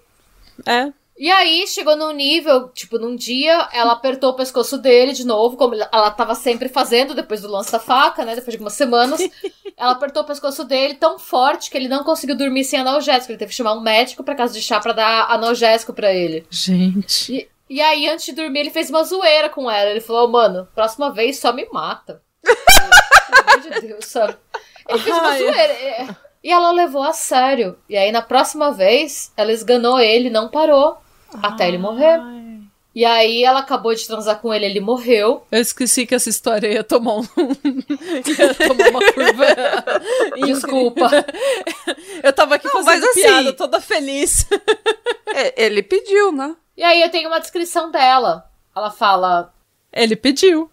[0.64, 0.92] É.
[1.18, 5.56] E aí chegou num nível, tipo, num dia ela apertou o pescoço dele de novo,
[5.56, 8.34] como ela tava sempre fazendo depois do lance da faca, né?
[8.34, 9.20] Depois de algumas semanas.
[9.76, 13.32] ela apertou o pescoço dele tão forte que ele não conseguiu dormir sem analgésico.
[13.32, 16.46] Ele teve que chamar um médico pra casa de chá pra dar analgésico pra ele.
[16.50, 17.32] Gente.
[17.32, 19.90] E, e aí, antes de dormir, ele fez uma zoeira com ela.
[19.90, 22.22] Ele falou, mano, próxima vez só me mata.
[22.42, 24.36] Pelo amor de Deus, sabe?
[24.86, 25.38] Ele fez uma Ai.
[25.38, 25.72] zoeira.
[25.72, 26.08] é.
[26.44, 27.76] E ela levou a sério.
[27.88, 30.98] E aí, na próxima vez, ela esganou ele e não parou.
[31.42, 32.20] Até ele morrer.
[32.94, 35.46] E aí, ela acabou de transar com ele, ele morreu.
[35.52, 37.22] Eu esqueci que essa história ia tomar um.
[38.26, 39.46] ia tomar uma curva.
[40.46, 41.10] Desculpa.
[42.22, 44.46] Eu tava aqui Não, fazendo mas assim- piada, toda feliz.
[45.56, 46.56] Ele pediu, né?
[46.74, 48.50] E aí, eu tenho uma descrição dela.
[48.74, 49.52] Ela fala.
[49.92, 50.70] Ele pediu.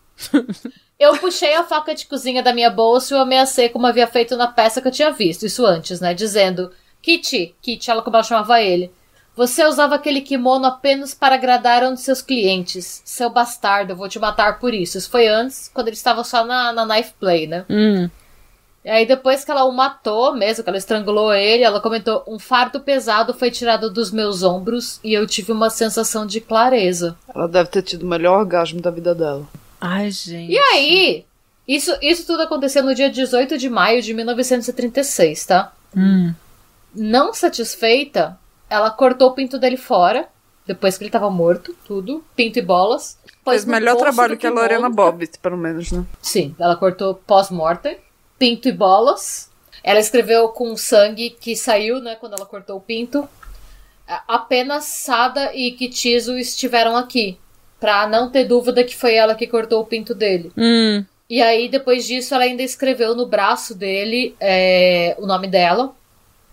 [0.97, 4.37] Eu puxei a faca de cozinha da minha bolsa e o ameacei como havia feito
[4.37, 6.13] na peça que eu tinha visto, isso antes, né?
[6.13, 8.89] Dizendo: Kitty, Kitty, ela como ela chamava ele.
[9.35, 13.01] Você usava aquele kimono apenas para agradar um de seus clientes.
[13.03, 14.97] Seu bastardo, eu vou te matar por isso.
[14.97, 17.65] Isso foi antes, quando ele estava só na, na knife play, né?
[17.69, 18.09] Hum.
[18.85, 22.37] E aí depois que ela o matou mesmo, que ela estrangulou ele, ela comentou: um
[22.37, 27.15] fardo pesado foi tirado dos meus ombros e eu tive uma sensação de clareza.
[27.33, 29.47] Ela deve ter tido o melhor orgasmo da vida dela.
[29.79, 30.51] Ai, gente.
[30.51, 31.25] E aí,
[31.67, 35.71] isso, isso tudo aconteceu no dia 18 de maio de 1936, tá?
[35.95, 36.33] Hum.
[36.93, 38.37] Não satisfeita,
[38.73, 40.27] ela cortou o pinto dele fora,
[40.65, 43.17] depois que ele tava morto, tudo, pinto e bolas.
[43.43, 44.49] Fez melhor trabalho que a.
[44.51, 46.05] Lorena Bobbitt, pelo menos, né?
[46.21, 47.97] Sim, ela cortou pós-mortem,
[48.39, 49.49] pinto e bolas.
[49.83, 53.27] Ela escreveu com sangue que saiu, né, quando ela cortou o pinto.
[54.07, 57.37] A- Apenas Sada e Kitizo estiveram aqui,
[57.79, 60.51] pra não ter dúvida que foi ela que cortou o pinto dele.
[60.57, 61.03] Hum.
[61.29, 65.93] E aí, depois disso, ela ainda escreveu no braço dele é, o nome dela.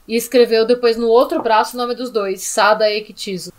[0.07, 3.53] E escreveu depois no outro braço o nome dos dois, Sada e Kitizo.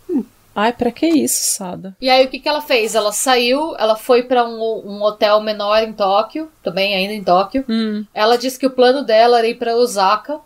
[0.54, 1.96] Ai, pra que isso, Sada?
[2.00, 2.94] E aí, o que, que ela fez?
[2.94, 7.64] Ela saiu, ela foi pra um, um hotel menor em Tóquio, também ainda em Tóquio.
[7.68, 8.04] Hum.
[8.12, 10.40] Ela disse que o plano dela era ir pra Osaka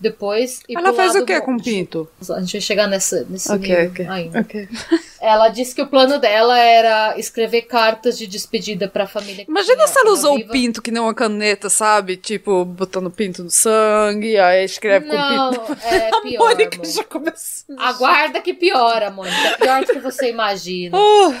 [0.00, 0.60] depois.
[0.68, 2.08] E Ela lado o que com o pinto?
[2.30, 4.06] A gente vai chegar nessa, nesse Ok, nível ok.
[4.08, 4.40] ainda.
[4.40, 4.68] Ok.
[5.20, 9.44] Ela disse que o plano dela era escrever cartas de despedida pra família.
[9.46, 10.50] Imagina se ela usou o viva.
[10.50, 12.16] pinto que nem uma caneta, sabe?
[12.16, 15.76] Tipo, botando pinto no sangue, aí escreve com Não, pinto.
[15.84, 16.38] é A pior.
[16.48, 16.86] Mônica amor.
[16.86, 17.76] já começou.
[17.78, 19.36] Aguarda que piora, Mônica.
[19.36, 20.96] É pior do que você imagina.
[21.20, 21.34] Ah.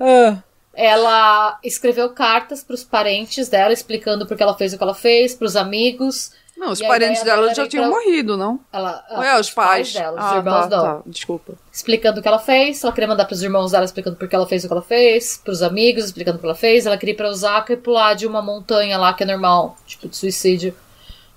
[0.00, 0.42] Ah.
[0.76, 5.34] Ela escreveu cartas pros parentes dela, explicando por que ela fez o que ela fez,
[5.34, 6.32] pros amigos.
[6.64, 8.58] Não, os E parentes dela dela já tinham pra- morrido, não?
[8.72, 9.92] Ela, Ou é, os pais?
[9.92, 10.82] dela, os ah, irmãos tá, não.
[10.82, 11.52] tá, desculpa.
[11.70, 12.82] explicando o que ela fez.
[12.82, 15.36] Ela queria mandar pros irmãos dela explicando por que ela fez o que ela fez,
[15.44, 16.86] pros amigos explicando o que ela fez.
[16.86, 20.08] Ela queria ir pra Osaka e pular de uma montanha lá que é normal, tipo
[20.08, 20.74] de suicídio.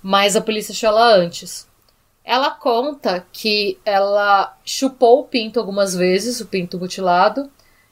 [0.02, 1.68] Mas a polícia achou ela antes.
[2.24, 7.50] Ela conta que ela chupou o pinto algumas vezes, o pinto mutilado,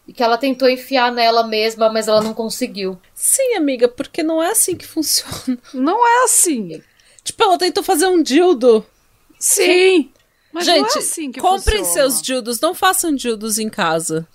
[0.09, 2.99] e que ela tentou enfiar nela mesma, mas ela não conseguiu.
[3.15, 5.59] Sim, amiga, porque não é assim que funciona.
[5.75, 6.81] Não é assim.
[7.27, 8.87] Tipo, ela tentou fazer um dildo.
[9.39, 10.11] Sim.
[10.53, 12.09] Mas Gente, não é assim que comprem funciona.
[12.09, 14.27] seus dildos, não façam dildos em casa.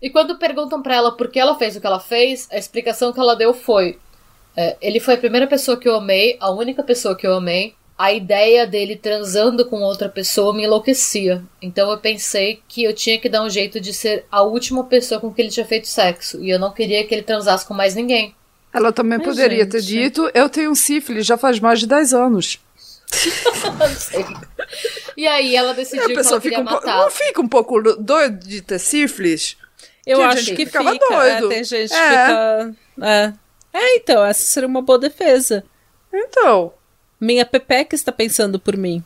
[0.00, 3.12] E quando perguntam pra ela por que ela fez o que ela fez, a explicação
[3.12, 3.98] que ela deu foi:
[4.56, 7.74] é, ele foi a primeira pessoa que eu amei, a única pessoa que eu amei.
[7.96, 11.44] A ideia dele transando com outra pessoa me enlouquecia.
[11.60, 15.20] Então eu pensei que eu tinha que dar um jeito de ser a última pessoa
[15.20, 16.40] com que ele tinha feito sexo.
[16.42, 18.36] E eu não queria que ele transasse com mais ninguém.
[18.72, 20.02] Ela também Ai, poderia ter gente.
[20.04, 22.58] dito: Eu tenho sífilis já faz mais de 10 anos.
[25.16, 26.96] E aí ela E decidiu que ela fica queria um, matar.
[27.02, 29.56] não fica um pouco doido de ter sífilis?
[30.06, 31.08] Eu acho gente que que ficava fica.
[31.08, 31.46] doido.
[31.50, 32.10] É, tem gente que É.
[32.10, 32.74] fica.
[33.02, 33.32] É.
[33.72, 35.64] é, então, essa seria uma boa defesa.
[36.12, 36.72] Então,
[37.20, 39.02] Minha Pepeca está pensando por mim.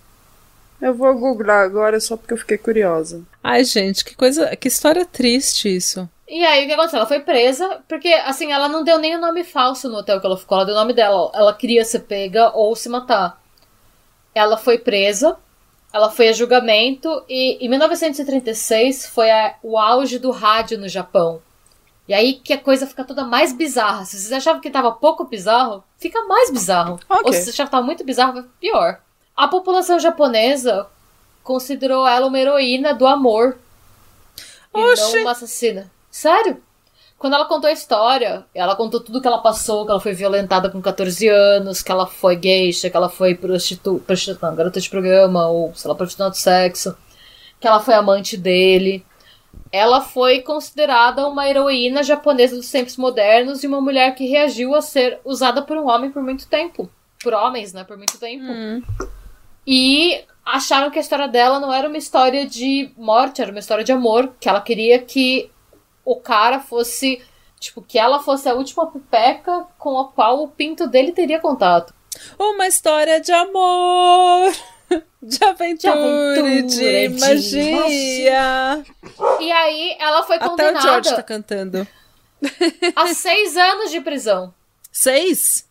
[0.82, 3.22] Eu vou googlar agora só porque eu fiquei curiosa.
[3.42, 4.54] Ai, gente, que coisa.
[4.56, 6.08] Que história triste isso.
[6.28, 6.98] E aí, o que aconteceu?
[6.98, 10.26] Ela foi presa, porque, assim, ela não deu nem o nome falso no hotel que
[10.26, 11.30] ela ficou, ela deu o nome dela.
[11.34, 13.40] Ela queria ser pega ou se matar.
[14.34, 15.36] Ela foi presa,
[15.92, 21.42] ela foi a julgamento, e em 1936 foi a- o auge do rádio no Japão.
[22.08, 24.04] E aí que a coisa fica toda mais bizarra.
[24.06, 26.98] Se vocês achavam que tava pouco bizarro, fica mais bizarro.
[27.08, 27.24] Ok.
[27.26, 29.00] Ou se vocês achavam que tava muito bizarro, vai pior.
[29.36, 30.86] A população japonesa
[31.42, 33.58] considerou ela uma heroína do amor.
[34.74, 35.14] E Oxi.
[35.14, 35.90] não uma assassina.
[36.10, 36.62] Sério?
[37.18, 40.68] Quando ela contou a história, ela contou tudo que ela passou, que ela foi violentada
[40.68, 44.02] com 14 anos, que ela foi geisha, que ela foi prostitu...
[44.04, 44.38] prostitu...
[44.42, 46.96] não, garota de programa, ou sei lá, profissional de sexo,
[47.60, 49.06] que ela foi amante dele.
[49.70, 54.82] Ela foi considerada uma heroína japonesa dos tempos modernos e uma mulher que reagiu a
[54.82, 56.90] ser usada por um homem por muito tempo.
[57.22, 57.84] Por homens, né?
[57.84, 58.44] Por muito tempo.
[58.44, 58.82] Hum.
[59.66, 63.84] E acharam que a história dela não era uma história de morte, era uma história
[63.84, 64.32] de amor.
[64.40, 65.50] Que ela queria que
[66.04, 67.22] o cara fosse.
[67.58, 71.94] Tipo, que ela fosse a última pepeca com a qual o pinto dele teria contato.
[72.38, 74.52] Uma história de amor.
[75.22, 78.84] De aventura, aventura, de, de magia.
[79.40, 81.88] E aí ela foi Até o George tá condenada cantando.
[82.96, 84.52] a seis anos de prisão.
[84.90, 85.66] Seis?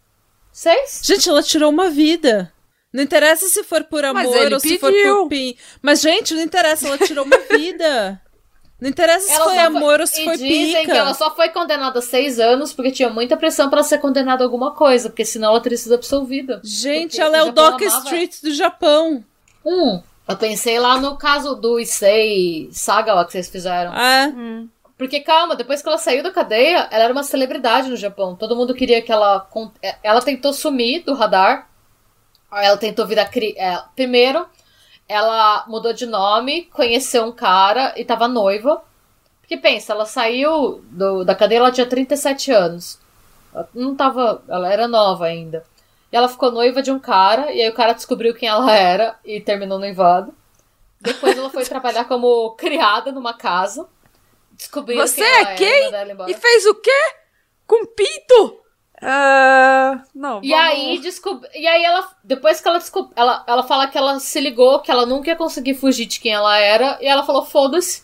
[0.52, 1.02] Seis?
[1.04, 2.52] Gente, ela tirou uma vida.
[2.94, 5.18] Não interessa se for por Mas amor ele ou se for pediu.
[5.24, 5.56] por pin.
[5.82, 8.22] Mas, gente, não interessa, ela tirou uma vida.
[8.82, 10.92] Não interessa se Ela foi amor ou se e foi dizem pica.
[10.92, 14.00] que ela só foi condenada a seis anos porque tinha muita pressão pra ela ser
[14.00, 16.60] condenada a alguma coisa, porque senão ela teria sido absolvida.
[16.64, 19.24] Gente, Porque ela é o Doc amava- Street do Japão.
[19.64, 23.94] Hum, eu pensei lá no caso do Issei Saga lá que vocês fizeram.
[23.94, 24.28] É.
[24.36, 24.68] Hum.
[24.98, 28.36] Porque, calma, depois que ela saiu da cadeia, ela era uma celebridade no Japão.
[28.36, 29.48] Todo mundo queria que ela.
[30.04, 31.68] Ela tentou sumir do radar.
[32.52, 33.26] Ela tentou virar.
[33.26, 33.56] Cri...
[33.58, 34.46] É, primeiro,
[35.08, 38.82] ela mudou de nome, conheceu um cara e tava noiva.
[39.42, 43.00] Porque pensa, ela saiu do, da cadeia, ela tinha 37 anos.
[43.54, 44.44] Ela não tava.
[44.48, 45.64] Ela era nova ainda.
[46.12, 49.18] E ela ficou noiva de um cara, e aí o cara descobriu quem ela era
[49.24, 50.34] e terminou noivado.
[51.00, 53.88] Depois ela foi trabalhar como criada numa casa.
[54.52, 55.92] Descobriu Você é quem?
[56.28, 57.02] E fez o quê?
[57.66, 58.61] Com pinto?
[59.02, 60.42] Uh, não.
[60.44, 60.66] E vamos...
[60.66, 61.48] aí descob...
[61.56, 62.08] E aí ela.
[62.24, 63.14] Depois que ela descobriu.
[63.16, 66.32] Ela, ela fala que ela se ligou, que ela nunca ia conseguir fugir de quem
[66.32, 66.98] ela era.
[67.02, 68.04] E ela falou, foda-se.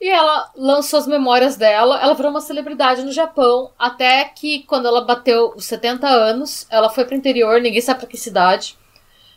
[0.00, 1.98] E ela lançou as memórias dela.
[2.00, 3.70] Ela virou uma celebridade no Japão.
[3.78, 8.08] Até que quando ela bateu os 70 anos, ela foi pro interior, ninguém sabe pra
[8.08, 8.76] que cidade.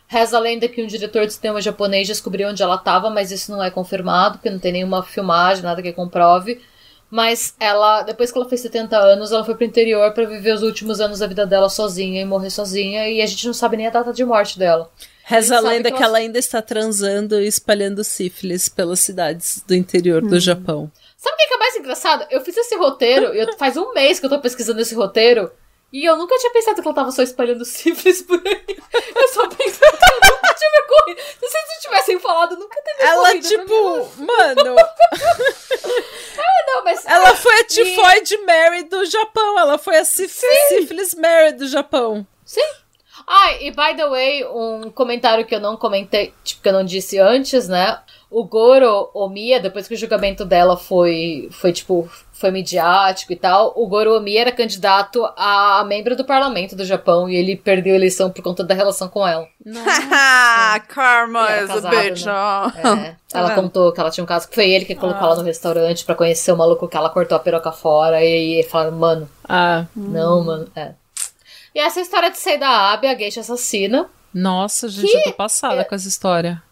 [0.08, 3.50] Reza a lenda que um diretor de cinema japonês descobriu onde ela estava, mas isso
[3.50, 6.60] não é confirmado, porque não tem nenhuma filmagem, nada que comprove.
[7.10, 10.62] Mas ela, depois que ela fez 70 anos, ela foi pro interior para viver os
[10.62, 13.86] últimos anos da vida dela sozinha e morrer sozinha, e a gente não sabe nem
[13.86, 14.90] a data de morte dela.
[15.24, 15.96] Reza a lenda que, ela...
[15.98, 16.18] que ela...
[16.18, 20.28] ainda está transando e espalhando sífilis pelas cidades do interior hum.
[20.28, 20.90] do Japão.
[21.16, 22.26] Sabe o que é mais engraçado?
[22.30, 25.50] Eu fiz esse roteiro, eu, faz um mês que eu tô pesquisando esse roteiro,
[25.96, 28.76] e eu nunca tinha pensado que ela tava só espalhando sífilis por aí.
[29.14, 31.20] Eu só pensei que ela nunca tinha me corrido.
[31.20, 34.76] Se vocês tivessem falado, nunca teria Ela, tipo, mano.
[36.38, 37.06] ah, não, mas.
[37.06, 38.44] Ela foi a tifoide e...
[38.44, 39.58] Mary do Japão.
[39.58, 42.26] Ela foi a sífilis Mary do Japão.
[42.44, 42.60] Sim.
[43.26, 46.84] Ah, e by the way, um comentário que eu não comentei, tipo, que eu não
[46.84, 48.00] disse antes, né?
[48.30, 53.72] O Goro Omiya, depois que o julgamento dela foi, foi tipo, foi midiático e tal,
[53.74, 57.96] o Goro Omiya era candidato a membro do parlamento do Japão e ele perdeu a
[57.96, 59.48] eleição por conta da relação com ela.
[60.88, 62.26] Karma is a bitch.
[62.26, 63.16] Né?
[63.32, 63.38] É.
[63.38, 65.26] Ela contou que ela tinha um caso que foi ele que colocou ah.
[65.32, 68.62] ela no restaurante para conhecer o maluco que ela cortou a peruca fora e aí
[68.62, 69.30] falaram, mano.
[69.48, 69.86] Ah.
[69.96, 70.68] Não, mano.
[70.76, 70.92] É.
[71.74, 74.10] E essa história de sair da Abby, a geisha assassina.
[74.32, 75.18] Nossa, gente, que...
[75.18, 75.84] eu tô passada é...
[75.84, 76.62] com essa história.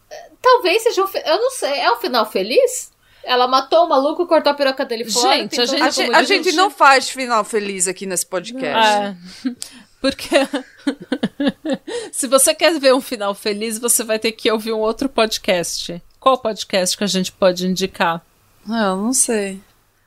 [0.42, 1.08] Talvez seja um.
[1.24, 2.92] Eu não sei, é um final feliz?
[3.24, 5.36] Ela matou o maluco, cortou a piroca dele fora.
[5.36, 8.96] Gente, a gente, a, gente, a gente não faz final feliz aqui nesse podcast.
[8.96, 9.16] É,
[10.00, 10.28] porque
[12.12, 16.02] se você quer ver um final feliz, você vai ter que ouvir um outro podcast.
[16.20, 18.24] Qual podcast que a gente pode indicar?
[18.68, 19.60] Ah, eu não sei.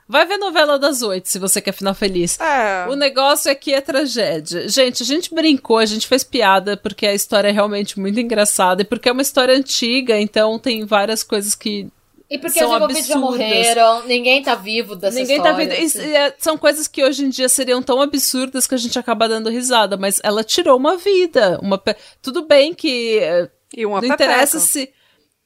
[0.09, 2.39] Vai ver novela das oito, se você quer final feliz.
[2.39, 2.87] É.
[2.89, 4.69] O negócio aqui é tragédia.
[4.69, 8.83] Gente, a gente brincou, a gente fez piada, porque a história é realmente muito engraçada
[8.83, 11.87] e porque é uma história antiga, então tem várias coisas que.
[12.29, 15.57] E porque são os envolvidos já morreram, ninguém tá vivo dessa ninguém história.
[15.57, 15.99] Ninguém tá vivo.
[15.99, 16.13] Assim.
[16.13, 19.49] É, são coisas que hoje em dia seriam tão absurdas que a gente acaba dando
[19.49, 21.57] risada, mas ela tirou uma vida.
[21.61, 21.95] Uma pe...
[22.21, 23.19] Tudo bem que.
[23.19, 24.91] É, e uma Não interessa se.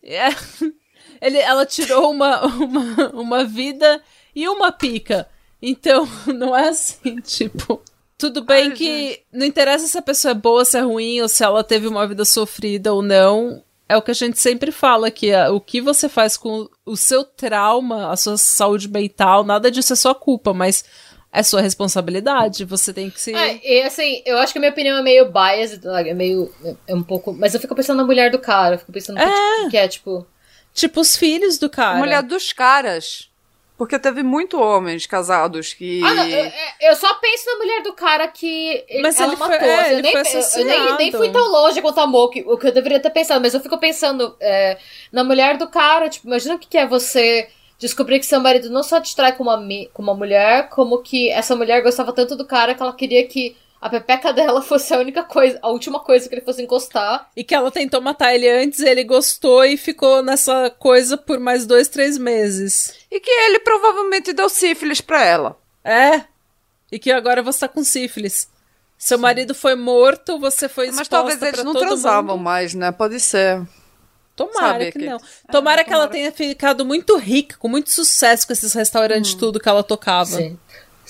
[0.04, 0.30] É...
[1.22, 4.02] Ele, ela tirou uma, uma, uma vida
[4.36, 5.28] e uma pica.
[5.62, 7.82] Então, não é assim, tipo.
[8.18, 9.26] Tudo bem Ai, que gente.
[9.32, 12.08] não interessa se a pessoa é boa, se é ruim, ou se ela teve uma
[12.08, 13.64] vida sofrida ou não.
[13.92, 17.26] É o que a gente sempre fala, que o que você faz com o seu
[17.26, 20.86] trauma, a sua saúde mental, nada disso é sua culpa, mas
[21.30, 23.36] é sua responsabilidade, você tem que se.
[23.36, 26.50] É, e assim, eu acho que a minha opinião é meio biased, é meio.
[26.88, 27.34] É um pouco.
[27.34, 29.26] Mas eu fico pensando na mulher do cara, eu fico pensando é.
[29.26, 30.28] Que, tipo, que é tipo.
[30.74, 31.98] Tipo, os filhos do cara.
[31.98, 33.30] A mulher dos caras.
[33.82, 36.04] Porque teve muito homens casados que.
[36.04, 36.52] Ah, não, eu,
[36.82, 39.58] eu, só penso na mulher do cara que mas ela matou.
[39.58, 42.60] Foi, é, eu, nem, eu, nem, nem, fui tão longe quanto a Mo, que, o
[42.60, 44.78] que eu deveria ter pensado, mas eu fico pensando é,
[45.12, 46.10] na mulher do cara.
[46.10, 49.42] Tipo, imagina o que é você descobrir que seu marido não só te trai com
[49.42, 49.58] uma,
[49.92, 53.58] com uma mulher, como que essa mulher gostava tanto do cara que ela queria que
[53.82, 57.30] a pepeca dela fosse a única coisa, a última coisa que ele fosse encostar.
[57.36, 61.66] E que ela tentou matar ele antes, ele gostou e ficou nessa coisa por mais
[61.66, 62.94] dois, três meses.
[63.10, 65.58] E que ele provavelmente deu sífilis pra ela.
[65.84, 66.24] É.
[66.92, 68.48] E que agora você tá com sífilis.
[68.98, 69.24] Seu Sim.
[69.24, 72.44] marido foi morto, você foi exposta Mas talvez eles não transavam mundo.
[72.44, 72.92] mais, né?
[72.92, 73.66] Pode ser.
[74.36, 75.20] Tomara que, que, não.
[75.52, 79.38] Tomara, é, que ela tenha ficado muito rica, com muito sucesso com esses restaurantes hum.
[79.38, 80.26] tudo que ela tocava.
[80.26, 80.60] Sim.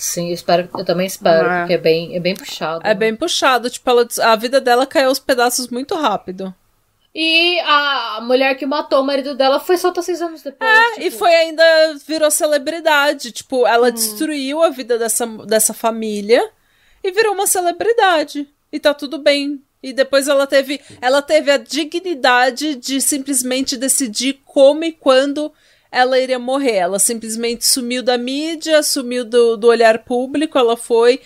[0.02, 1.58] Sim, eu, espero, eu também espero, é.
[1.60, 2.80] porque é bem, é bem puxado.
[2.84, 2.94] É né?
[2.94, 6.52] bem puxado, tipo, ela, a vida dela caiu aos pedaços muito rápido.
[7.14, 10.68] E a mulher que matou o marido dela foi solta seis anos depois.
[10.68, 11.06] É, tipo...
[11.06, 11.62] e foi ainda
[12.04, 13.30] virou celebridade.
[13.30, 13.92] Tipo, ela hum.
[13.92, 16.50] destruiu a vida dessa, dessa família
[17.04, 18.48] e virou uma celebridade.
[18.72, 19.62] E tá tudo bem.
[19.80, 25.52] E depois ela teve, ela teve a dignidade de simplesmente decidir como e quando
[25.92, 26.76] ela iria morrer.
[26.76, 31.20] Ela simplesmente sumiu da mídia, sumiu do, do olhar público, ela foi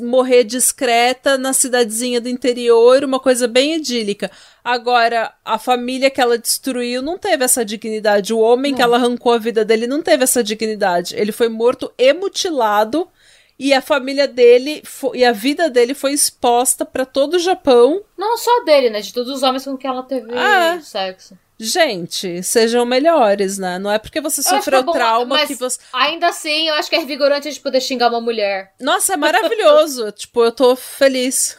[0.00, 4.30] morrer discreta na cidadezinha do interior, uma coisa bem idílica.
[4.62, 8.32] Agora, a família que ela destruiu não teve essa dignidade.
[8.32, 8.76] O homem não.
[8.76, 11.16] que ela arrancou a vida dele não teve essa dignidade.
[11.16, 13.08] Ele foi morto e mutilado
[13.58, 14.82] e a família dele
[15.14, 18.02] e a vida dele foi exposta para todo o Japão.
[18.16, 19.00] Não só dele, né?
[19.00, 21.36] De todos os homens com quem ela teve ah, sexo.
[21.60, 23.80] Gente, sejam melhores, né?
[23.80, 25.78] Não é porque você sofreu é trauma que você.
[25.92, 28.72] Ainda assim, eu acho que é revigorante a gente poder xingar uma mulher.
[28.80, 30.10] Nossa, é maravilhoso.
[30.12, 31.58] tipo, eu tô feliz.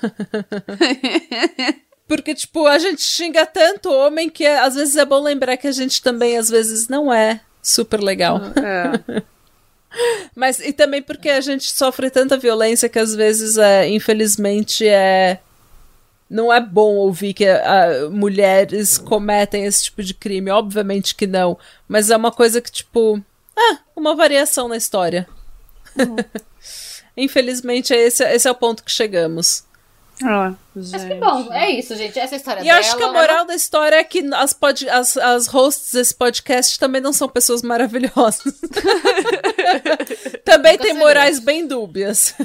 [2.08, 5.72] porque, tipo, a gente xinga tanto homem que às vezes é bom lembrar que a
[5.72, 8.40] gente também, às vezes, não é super legal.
[8.56, 9.24] É.
[10.34, 15.40] Mas, e também porque a gente sofre tanta violência que às vezes, é, infelizmente, é.
[16.30, 20.52] Não é bom ouvir que uh, mulheres cometem esse tipo de crime.
[20.52, 21.58] Obviamente que não.
[21.88, 23.22] Mas é uma coisa que, tipo.
[23.58, 25.28] Ah, uma variação na história.
[25.98, 26.16] Uhum.
[27.18, 29.64] infelizmente, esse, esse é o ponto que chegamos.
[30.22, 32.20] Ah, Mas que bom, é isso, gente.
[32.20, 32.78] Essa é história e dela.
[32.78, 33.46] E acho que a moral ela...
[33.46, 37.62] da história é que as, pod, as, as hosts desse podcast também não são pessoas
[37.62, 38.44] maravilhosas.
[40.44, 42.36] também tem morais bem dúbias.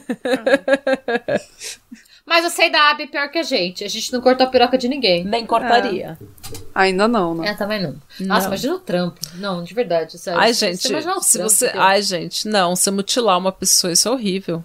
[2.26, 3.84] Mas eu sei da Abby pior que a gente.
[3.84, 5.24] A gente não cortou a piroca de ninguém.
[5.24, 6.18] Nem cortaria.
[6.20, 6.58] É.
[6.74, 7.50] Ainda não, né?
[7.50, 7.96] É, também não.
[8.20, 8.46] Nossa, não.
[8.48, 9.20] imagina o trampo.
[9.34, 10.40] Não, de verdade, sério.
[10.40, 11.72] Ai, gente, você se você.
[11.74, 14.64] Ai, gente, não, você mutilar uma pessoa, isso é horrível.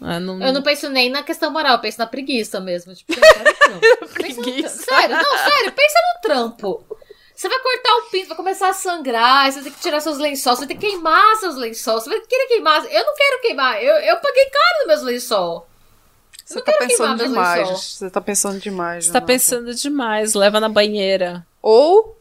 [0.00, 0.40] Ah, não...
[0.40, 2.94] Eu não penso nem na questão moral, eu penso na preguiça mesmo.
[2.94, 3.12] Tipo,
[4.00, 4.84] no preguiça.
[4.84, 6.98] Sério, não, sério, pensa no trampo.
[7.34, 10.18] Você vai cortar o pinto, vai começar a sangrar, você vai ter que tirar seus
[10.18, 12.84] lençóis, você vai ter que queimar seus lençóis, você vai querer queimar.
[12.84, 15.62] Eu não quero queimar, eu, eu paguei caro nos meus lençóis.
[16.48, 17.68] Você tá pensando demais.
[17.78, 19.04] Você tá pensando demais.
[19.04, 21.46] Você tá pensando demais, leva na banheira.
[21.60, 22.18] Ou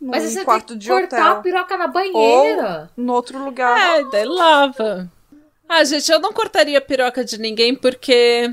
[0.00, 1.38] num Mas você quarto tem que de cortar hotel.
[1.38, 2.90] a piroca na banheira.
[2.96, 4.00] Ou no outro lugar.
[4.00, 5.08] É, daí lava.
[5.68, 8.50] Ah, gente, eu não cortaria a piroca de ninguém porque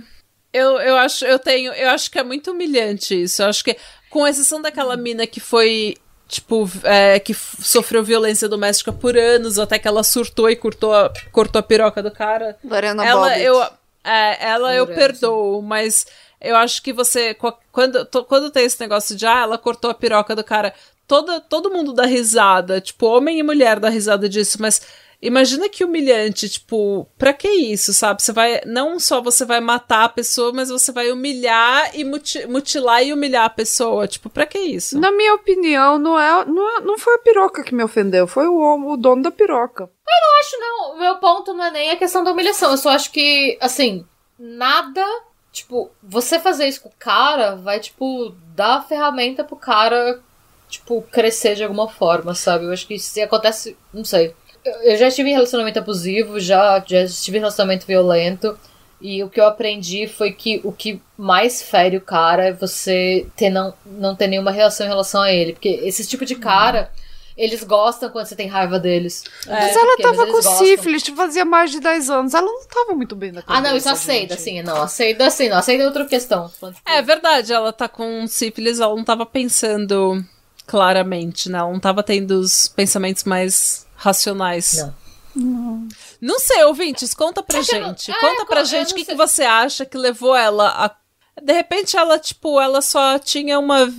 [0.54, 3.42] eu, eu acho eu tenho eu acho que é muito humilhante isso.
[3.42, 3.76] Eu acho que
[4.12, 5.96] com exceção daquela mina que foi
[6.28, 11.12] tipo é, que sofreu violência doméstica por anos até que ela surtou e cortou a,
[11.32, 12.58] cortou a piroca do cara.
[12.64, 13.44] Lorena ela Bobbitt.
[13.44, 13.68] eu
[14.04, 16.06] é, ela eu perdoo, mas
[16.42, 17.36] eu acho que você
[17.72, 20.74] quando quando tem esse negócio de ah, ela cortou a piroca do cara,
[21.08, 24.82] todo todo mundo dá risada, tipo homem e mulher dá risada disso, mas
[25.24, 28.22] Imagina que humilhante, tipo, pra que isso, sabe?
[28.22, 28.60] Você vai.
[28.66, 33.14] Não só você vai matar a pessoa, mas você vai humilhar e muti mutilar e
[33.14, 34.06] humilhar a pessoa.
[34.06, 35.00] Tipo, pra que isso?
[35.00, 38.48] Na minha opinião, não é, não, é, não foi a piroca que me ofendeu, foi
[38.48, 39.84] o, o dono da piroca.
[39.84, 40.96] Eu não acho, não.
[40.96, 42.72] O meu ponto não é nem a questão da humilhação.
[42.72, 44.06] Eu só acho que, assim,
[44.38, 45.06] nada.
[45.54, 50.20] Tipo, você fazer isso com o cara vai, tipo, dar a ferramenta pro cara,
[50.68, 52.66] tipo, crescer de alguma forma, sabe?
[52.66, 53.78] Eu acho que se acontece.
[53.94, 54.36] Não sei
[54.66, 58.58] eu já estive em relacionamento abusivo, já, já estive em relacionamento violento.
[59.02, 63.28] E o que eu aprendi foi que o que mais fere o cara é você
[63.36, 65.52] ter não, não ter nenhuma reação em relação a ele.
[65.52, 66.90] Porque esse tipo de cara,
[67.36, 69.26] eles gostam quando você tem raiva deles.
[69.46, 72.34] É, mas ela porque, tava mas com sífilis, tipo, fazia mais de 10 anos.
[72.34, 74.62] Ela não tava muito bem na Ah, não, isso aceita, sim.
[74.62, 75.58] Não, aceita sim, não.
[75.58, 76.50] Aceita outra questão.
[76.86, 80.24] É verdade, ela tá com sífilis, ela não tava pensando
[80.66, 81.58] claramente, né?
[81.58, 84.74] Ela não tava tendo os pensamentos mais racionais.
[84.74, 85.04] Não.
[85.36, 85.88] Não.
[86.22, 88.12] não sei, ouvintes, conta pra é gente.
[88.12, 88.20] Não...
[88.20, 90.96] Conta é, pra gente o que, que você acha que levou ela a.
[91.42, 93.92] De repente ela, tipo, ela só tinha uma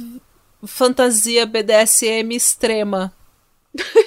[0.65, 3.13] fantasia BDSM extrema.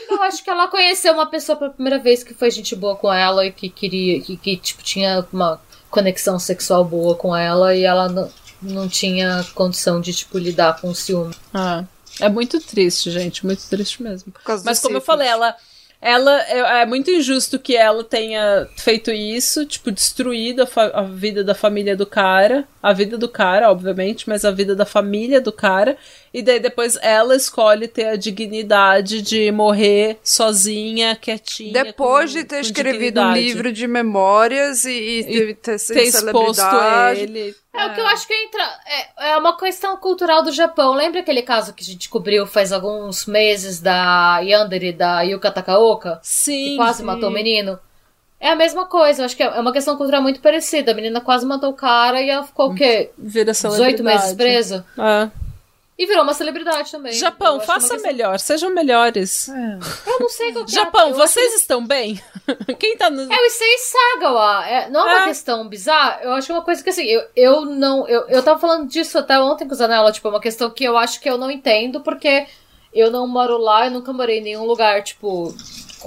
[0.10, 3.12] Eu acho que ela conheceu uma pessoa pela primeira vez que foi gente boa com
[3.12, 7.84] ela e que queria, que, que tipo, tinha uma conexão sexual boa com ela e
[7.84, 8.32] ela não,
[8.62, 11.36] não tinha condição de, tipo, lidar com o ciúme.
[11.54, 11.84] Ah,
[12.22, 14.34] é muito triste, gente, muito triste mesmo.
[14.64, 15.54] Mas como eu falei, ela
[16.00, 21.44] ela é, é, muito injusto que ela tenha feito isso, tipo, destruído a, a, vida
[21.44, 25.52] da família do cara, a vida do cara, obviamente, mas a vida da família do
[25.52, 25.98] cara,
[26.38, 31.74] e daí depois ela escolhe ter a dignidade de morrer sozinha, quietinha.
[31.74, 36.04] Depois com, de ter escrevido um livro de memórias e, e, e ter sido ter
[36.04, 36.62] exposto
[37.16, 37.56] ele.
[37.74, 38.62] É, é, o que eu acho que entra.
[38.86, 40.94] É, é uma questão cultural do Japão.
[40.94, 46.20] Lembra aquele caso que a gente cobriu faz alguns meses da Yandere da Yuka Takaoka?
[46.22, 46.52] Sim.
[46.54, 47.04] Que quase sim.
[47.04, 47.80] matou o menino?
[48.40, 50.92] É a mesma coisa, eu acho que é uma questão cultural muito parecida.
[50.92, 53.10] A menina quase matou o cara e ela ficou o quê?
[53.18, 54.86] Vira 18 meses presa?
[55.00, 55.47] É.
[55.98, 57.12] E virou uma celebridade também.
[57.12, 58.12] Japão, faça questão...
[58.12, 59.50] melhor, sejam melhores.
[59.50, 59.80] É.
[60.06, 61.14] Eu não sei qual que é Japão, é.
[61.14, 61.56] vocês acho...
[61.56, 62.22] estão bem?
[62.78, 63.22] Quem tá no.
[63.22, 64.66] É o Issei Sagawa.
[64.68, 65.28] É, não é uma é.
[65.28, 66.20] questão bizarra.
[66.22, 68.08] Eu acho que uma coisa que assim, eu, eu não.
[68.08, 70.84] Eu, eu tava falando disso até ontem com o Zanella, tipo, é uma questão que
[70.84, 72.46] eu acho que eu não entendo, porque
[72.94, 75.56] eu não moro lá, eu nunca morei em nenhum lugar, tipo,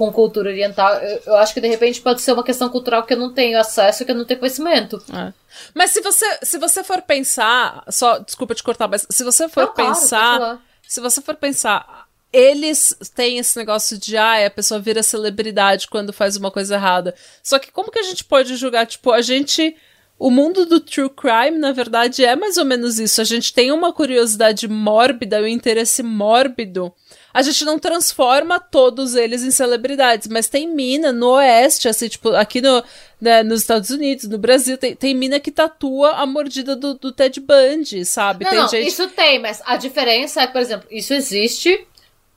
[0.01, 0.95] com cultura oriental.
[0.95, 3.59] Eu, eu, acho que de repente pode ser uma questão cultural que eu não tenho
[3.59, 4.99] acesso, que eu não tenho conhecimento.
[5.13, 5.31] É.
[5.75, 9.65] Mas se você, se você for pensar, só desculpa te cortar, mas se você for
[9.65, 10.61] Não, claro, pensar, falar.
[10.87, 16.11] se você for pensar, eles têm esse negócio de ah, a pessoa vira celebridade quando
[16.11, 17.13] faz uma coisa errada.
[17.43, 19.77] Só que como que a gente pode julgar, tipo, a gente
[20.21, 23.19] o mundo do true crime, na verdade, é mais ou menos isso.
[23.19, 26.93] A gente tem uma curiosidade mórbida, um interesse mórbido.
[27.33, 32.29] A gente não transforma todos eles em celebridades, mas tem mina no oeste, assim, tipo,
[32.35, 32.83] aqui no,
[33.19, 37.11] né, nos Estados Unidos, no Brasil, tem, tem mina que tatua a mordida do, do
[37.11, 38.43] Ted Bundy, sabe?
[38.45, 38.87] Não, tem não, gente.
[38.87, 41.87] isso tem, mas a diferença é que, por exemplo, isso existe,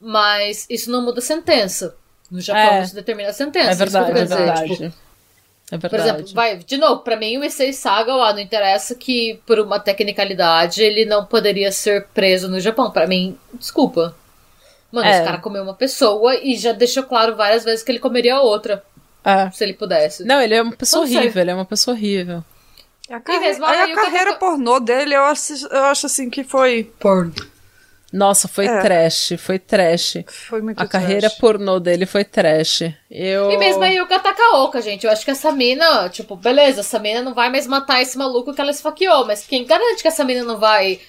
[0.01, 1.97] mas isso não muda a sentença.
[2.31, 2.83] No Japão, É.
[2.83, 3.71] isso determina a sentença.
[3.71, 4.77] É verdade, é dizer, verdade.
[4.77, 4.95] tipo,
[5.75, 6.11] É Por verdade.
[6.21, 9.81] exemplo, vai, de novo, pra mim o Issei Saga lá não interessa que por uma
[9.81, 12.91] tecnicalidade ele não poderia ser preso no Japão.
[12.91, 14.15] Pra mim, desculpa.
[14.93, 15.17] Mano, É.
[15.17, 18.85] esse cara comeu uma pessoa e já deixou claro várias vezes que ele comeria outra,
[19.25, 19.51] É.
[19.51, 20.25] se ele pudesse.
[20.25, 21.19] Não, ele é uma pessoa Não sei.
[21.19, 22.45] horrível, ele é uma pessoa horrível.
[23.11, 23.41] A, carre...
[23.41, 26.85] mesmo, aí aí a que carreira pornô dele, eu acho, eu acho assim que foi,
[27.01, 27.33] Porn.
[28.17, 28.81] Nossa, foi É.
[28.81, 30.19] trash, foi trash.
[30.29, 31.39] foi muito A carreira trash.
[31.41, 32.83] pornô dele foi trash.
[33.11, 33.51] Eu...
[33.51, 35.05] E mesmo a Yuka Takaoka, gente.
[35.05, 38.55] Eu acho que essa mina, tipo, beleza, essa mina não vai mais matar esse maluco
[38.55, 41.01] que ela esfaqueou, mas quem garante que essa mina não vai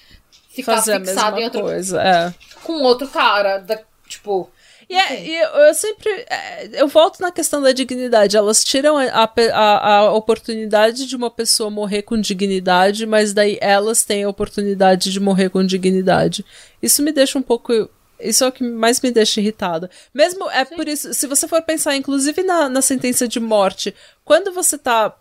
[0.50, 2.02] ficar fazer a fixada mesma em outro, coisa.
[2.02, 2.34] É.
[2.64, 3.58] com outro cara?
[3.58, 3.78] Da,
[4.08, 4.50] tipo,
[4.88, 6.08] E, é- e eu, eu sempre.
[6.30, 8.36] é, Eu volto na questão da dignidade.
[8.36, 9.04] Elas tiram a,
[9.52, 15.10] a, a- oportunidade de uma pessoa morrer com dignidade, mas daí elas têm a oportunidade
[15.10, 16.44] de morrer com dignidade.
[16.80, 17.88] Isso me deixa um pouco.
[18.20, 19.90] Isso é o que mais me deixa irritada.
[20.14, 24.52] Mesmo é por isso, se você for pensar, inclusive na, na sentença de morte, quando
[24.52, 25.14] você tá.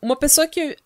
[0.00, 0.76] Uma pessoa que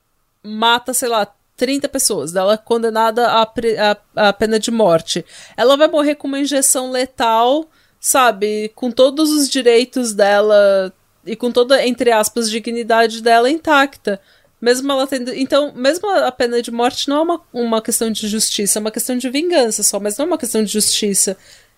[0.42, 1.26] mata, sei lá,
[1.56, 5.24] 30 pessoas, ela é condenada à, pre- à, à pena de morte.
[5.56, 7.66] Ela vai morrer com uma injeção letal,
[8.02, 8.72] sabe?
[8.74, 10.92] Com todos os direitos dela
[11.24, 14.20] e com toda, entre aspas, dignidade dela intacta.
[14.60, 15.32] Mesmo ela tendo.
[15.32, 18.90] Então, mesmo a pena de morte não é uma, uma questão de justiça, é uma
[18.90, 21.36] questão de vingança só, mas não é uma questão de justiça.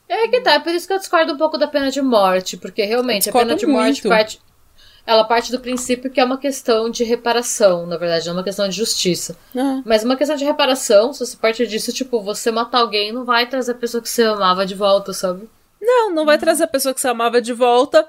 [0.08, 2.56] É que tá, é por isso que eu discordo um pouco da pena de morte,
[2.56, 4.08] porque realmente a pena de morte muito.
[4.08, 4.40] parte.
[5.06, 8.44] Ela parte do princípio que é uma questão de reparação, na verdade, não é uma
[8.44, 9.36] questão de justiça.
[9.54, 13.24] Ah, Mas uma questão de reparação, se você parte disso, tipo, você matar alguém não
[13.24, 15.46] vai trazer a pessoa que você amava de volta, sabe?
[15.84, 18.06] Não, não vai trazer a pessoa que você amava de volta.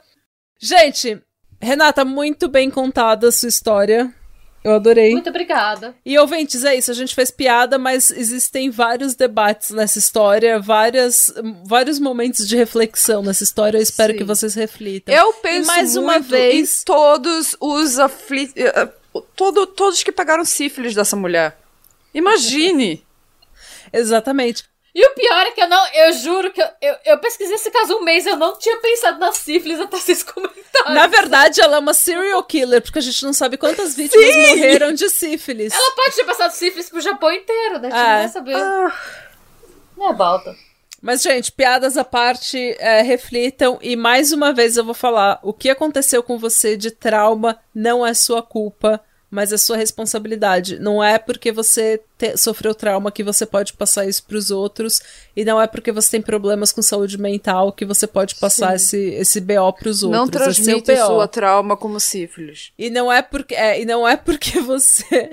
[0.60, 1.22] Gente,
[1.62, 4.14] Renata, muito bem contada a sua história.
[4.64, 5.12] Eu adorei.
[5.12, 5.94] Muito obrigada.
[6.04, 11.32] E ouvintes, é isso, a gente fez piada, mas existem vários debates nessa história, várias,
[11.64, 13.78] vários momentos de reflexão nessa história.
[13.78, 14.18] Eu espero Sim.
[14.18, 15.14] que vocês reflitam.
[15.14, 18.56] Eu penso mais uma vez- em todos os aflitos.
[19.36, 21.60] Todo, todos que pegaram sífilis dessa mulher.
[22.14, 23.06] Imagine!
[23.94, 24.64] Exatamente.
[24.96, 25.86] E o pior é que eu não.
[25.94, 29.20] Eu juro que eu, eu, eu pesquisei esse caso um mês, eu não tinha pensado
[29.20, 30.94] na sífilis até vocês comentarem.
[30.94, 34.94] Na verdade, ela é uma serial killer, porque a gente não sabe quantas vítimas morreram
[34.94, 35.74] de sífilis.
[35.74, 37.90] Ela pode ter passado sífilis pro Japão inteiro, né?
[37.92, 38.10] A gente É.
[38.14, 38.56] não vai saber.
[38.56, 39.00] Ah,
[39.98, 40.56] Não é balta.
[41.02, 43.78] Mas, gente, piadas à parte, é, reflitam.
[43.82, 48.06] E mais uma vez eu vou falar: o que aconteceu com você de trauma não
[48.06, 49.00] é sua culpa,
[49.36, 50.80] mas é sua responsabilidade.
[50.80, 55.02] Não é porque você te- sofreu trauma que você pode passar isso pros outros.
[55.36, 58.98] E não é porque você tem problemas com saúde mental que você pode passar esse,
[58.98, 60.12] esse BO pros outros.
[60.12, 61.06] não é seu transmite BO.
[61.06, 62.72] sua trauma como sífilis.
[62.80, 65.30] E não é porque é, e não é porque você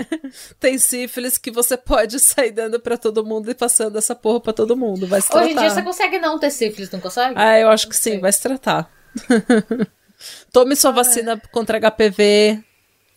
[0.59, 4.53] tem sífilis que você pode sair dando pra todo mundo e passando essa porra pra
[4.53, 5.07] todo mundo.
[5.07, 5.45] Vai se tratar.
[5.45, 7.35] Hoje em dia você consegue não ter sífilis, não consegue?
[7.37, 8.91] Ah, eu acho que sim, vai se tratar.
[10.53, 12.63] Tome sua vacina contra HPV.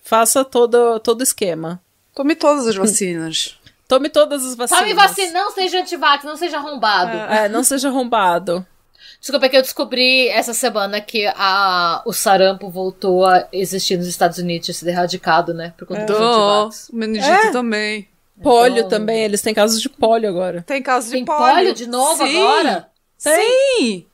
[0.08, 1.82] Faça todo todo o esquema.
[2.14, 3.60] Tome todas as vacinas.
[3.88, 4.82] Tome todas as vacinas.
[4.84, 7.18] Tome vacina, não seja antivax, não seja arrombado.
[7.34, 8.66] É, não seja arrombado.
[9.20, 14.06] Desculpa é que eu descobri essa semana que a, o sarampo voltou a existir nos
[14.08, 15.74] Estados Unidos, tinha sido erradicado, né?
[15.78, 16.26] Por conta dos Dó,
[16.66, 16.90] antivax.
[16.90, 17.52] o meningite É.
[17.52, 18.08] também.
[18.44, 20.62] Pólio Então- também, eles têm casos de pólio agora.
[20.68, 21.40] Tem caso de Tem pólio.
[21.56, 22.38] pólio de novo Sim.
[22.42, 22.88] agora?
[23.18, 24.06] Sim!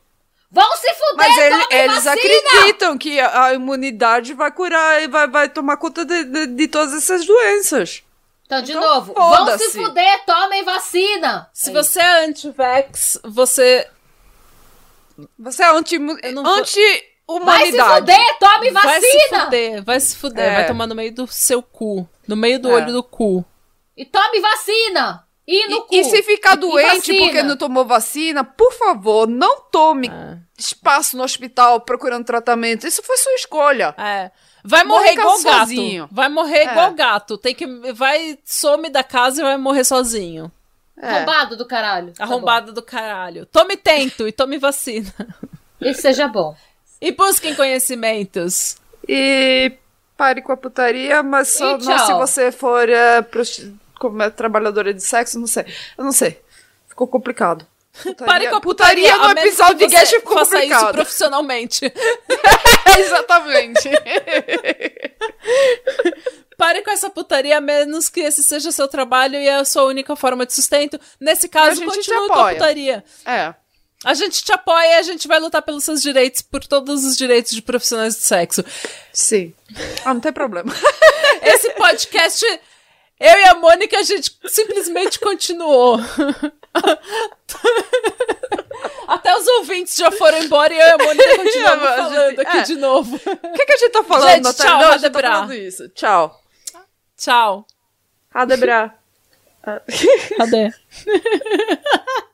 [0.51, 2.11] Vão se fuder, Mas ele- tome eles vacina!
[2.11, 6.93] acreditam que a, imunidade vai curar e vai, vai tomar conta de, de, de todas
[6.93, 8.03] essas doenças.
[8.45, 11.49] Então, de Então, novo, vão se fuder, tomem vacina!
[11.53, 13.87] Se É você é anti-vax, você.
[15.39, 16.79] Você é anti, Eu não vou- Vai se
[17.29, 17.99] anti-humanidade.
[17.99, 19.43] fuder, tome Vai se vacina!
[19.45, 20.55] fuder, vai se fuder, É.
[20.55, 22.09] vai tomar no meio do seu cu.
[22.27, 22.73] No meio do É.
[22.73, 23.45] olho do cu.
[23.95, 25.25] E tome vacina!
[25.47, 25.95] E no cu!
[25.95, 30.37] E, e se ficar E doente porque não tomou vacina, por favor, não tome É.
[30.57, 32.85] espaço no hospital procurando tratamento.
[32.87, 33.93] Isso foi sua escolha.
[33.97, 34.31] É.
[34.63, 35.57] Vai Morre morrer igual caso gato.
[35.59, 36.09] sozinho.
[36.11, 36.71] Vai morrer É.
[36.71, 37.37] igual gato.
[37.37, 37.65] Tem que.
[37.93, 40.51] Vai, some da casa e vai morrer sozinho.
[41.01, 41.07] É.
[41.15, 42.13] Arrombado do caralho.
[42.13, 43.45] Tá Arrombada do caralho.
[43.47, 45.11] Tome tento e tome vacina.
[45.81, 46.55] E seja bom.
[47.01, 48.77] E busquem conhecimentos.
[49.09, 49.71] E
[50.15, 54.31] pare com a putaria, mas só E não se você for é, prosti- como é,
[54.31, 55.63] trabalhadora de sexo, não sei.
[55.95, 56.41] Eu não sei.
[56.89, 57.67] Ficou complicado.
[57.93, 60.69] Putaria, Pare com a putaria, no a menos episódio de Gash você ficou faça isso
[60.69, 60.93] complicado.
[60.95, 61.85] profissionalmente.
[62.97, 63.89] Exatamente.
[66.57, 70.15] Pare com essa putaria, a menos que esse seja seu trabalho e a sua única
[70.15, 70.99] forma de sustento.
[71.19, 73.03] Nesse caso, continue com a putaria.
[73.25, 73.53] é.
[74.03, 77.15] A gente te apoia e a gente vai lutar pelos seus direitos, por todos os
[77.15, 78.65] direitos de profissionais de sexo.
[79.13, 79.53] Sim.
[80.03, 80.73] Ah, não tem problema.
[81.43, 82.43] Esse podcast,
[83.21, 85.99] eu e a Mônica, a gente simplesmente continuou.
[89.07, 92.61] Até os ouvintes já foram embora e eu e a Mônica continuamos falando aqui é.
[92.63, 93.15] de novo.
[93.15, 94.71] O que, que a gente tá falando, Gente, Natália?
[94.71, 95.89] tchau, Não, a gente tá falando isso.
[95.89, 96.41] Tchau.
[97.15, 97.67] Tchau.
[98.31, 98.95] Radebra.
[100.37, 100.73] Cadê?